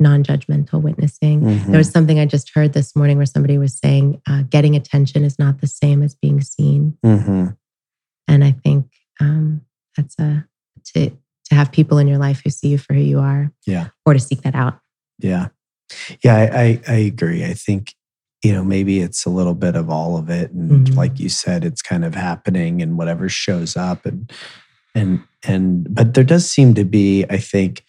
[0.00, 1.42] non-judgmental witnessing.
[1.42, 1.66] Mhm.
[1.66, 5.24] There was something I just heard this morning where somebody was saying, uh, getting attention
[5.24, 6.98] is not the same as being seen.
[7.04, 7.56] Mhm.
[8.26, 8.86] And I think
[9.20, 9.60] um,
[9.96, 10.46] that's a
[10.94, 11.12] to
[11.50, 13.88] to have people in your life who see you for who you are, Yeah.
[14.06, 14.78] or to seek that out.
[15.18, 15.48] Yeah.
[16.24, 17.44] Yeah, I, I, I agree.
[17.44, 17.94] I think,
[18.42, 20.52] you know, maybe it's a little bit of all of it.
[20.52, 20.96] And Mhm.
[20.96, 24.32] like you said, it's kind of happening and whatever shows up and
[24.94, 27.84] and and but there does seem to be, I think,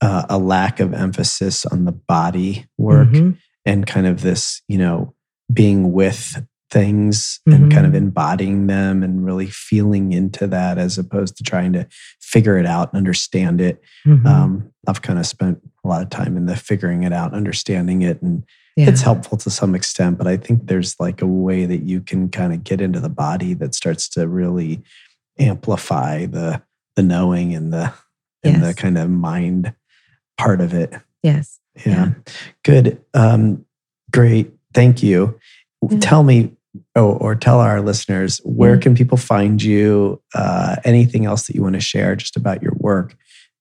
[0.00, 3.36] uh, a lack of emphasis on the body work Mhm.
[3.66, 5.14] and kind of this, you know,
[5.52, 7.96] being with things and kind of Mhm.
[7.96, 11.86] embodying them and really feeling into that as opposed to trying to
[12.20, 13.82] figure it out and understand it.
[14.06, 14.24] Mhm.
[14.26, 18.02] Um, I've kind of spent a lot of time in the figuring it out, understanding
[18.02, 18.44] it, and
[18.76, 18.88] yeah.
[18.88, 20.16] it's helpful to some extent.
[20.18, 23.08] But I think there's like a way that you can kind of get into the
[23.08, 24.82] body that starts to really
[25.38, 26.62] amplify the
[26.96, 27.92] the knowing and the
[28.42, 29.74] and the kind of mind
[30.38, 30.94] part of it.
[31.22, 31.58] yes.
[31.86, 32.12] Yeah, Yeah.
[32.64, 33.64] good, um,
[34.10, 35.38] great, thank you.
[35.88, 35.98] Yeah.
[36.00, 36.52] Tell me.
[36.94, 40.22] Oh, or tell our listeners where can people find you?
[40.34, 43.16] Uh, anything else that you want to share just about your work?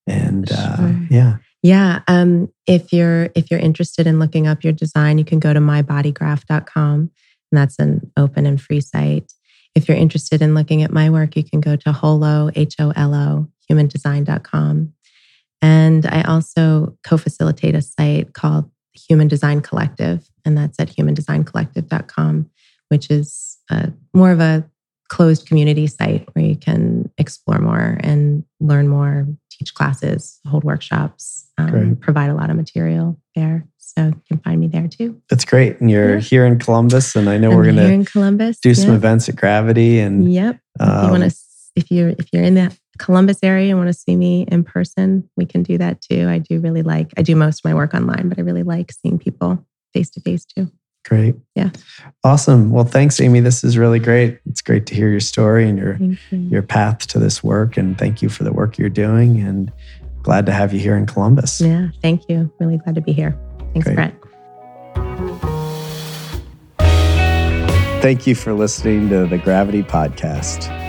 [0.05, 0.95] And uh, Sure.
[1.09, 1.99] yeah, Yeah.
[2.07, 5.59] Um, if you're if you're interested in looking up your design, you can go to
[5.59, 7.11] mybodygraph.com.
[7.51, 9.33] And that's an open and free site.
[9.75, 14.93] If you're interested in looking at my work, you can go to holo, H-O-L-O, humandesign.com.
[15.61, 18.69] And I also co-facilitate a site called
[19.09, 22.49] Human Design Collective, and that's at humandesigncollective.com,
[22.89, 24.69] which is uh, more of a
[25.09, 31.49] closed community site where you can explore more and learn more, teach classes, hold workshops,
[31.57, 33.65] um, provide a lot of material there.
[33.79, 35.19] So you can find me there too.
[35.29, 35.81] that's great.
[35.81, 36.19] And you're Yeah.
[36.19, 38.59] here in Columbus, and I know I'm we're gonna in Columbus.
[38.59, 40.55] do some events at Gravity, and Yep.
[40.79, 41.35] if you um, want to,
[41.75, 45.27] if you're if you're in that Columbus area and want to see me in person,
[45.37, 46.27] we can do that too.
[46.29, 47.11] I do really like.
[47.17, 50.21] I do most of my work online, but I really like seeing people face to
[50.21, 50.71] face too.
[51.05, 51.35] Great.
[51.55, 51.69] Yeah.
[52.23, 52.71] awesome.
[52.71, 53.39] Well, thanks, Amy.
[53.39, 54.39] This is really great.
[54.45, 56.17] It's great to hear your story and your you.
[56.31, 59.39] your path to this work, and thank you for the work you're doing.
[59.39, 59.71] And
[60.23, 61.61] glad to have you here in Columbus.
[61.61, 61.89] Yeah.
[62.01, 62.51] Thank you.
[62.59, 63.37] Really glad to be here.
[63.73, 63.95] Thanks, Great.
[63.95, 64.15] Brett.
[68.01, 70.88] Thank you for listening to the Gravity Podcast.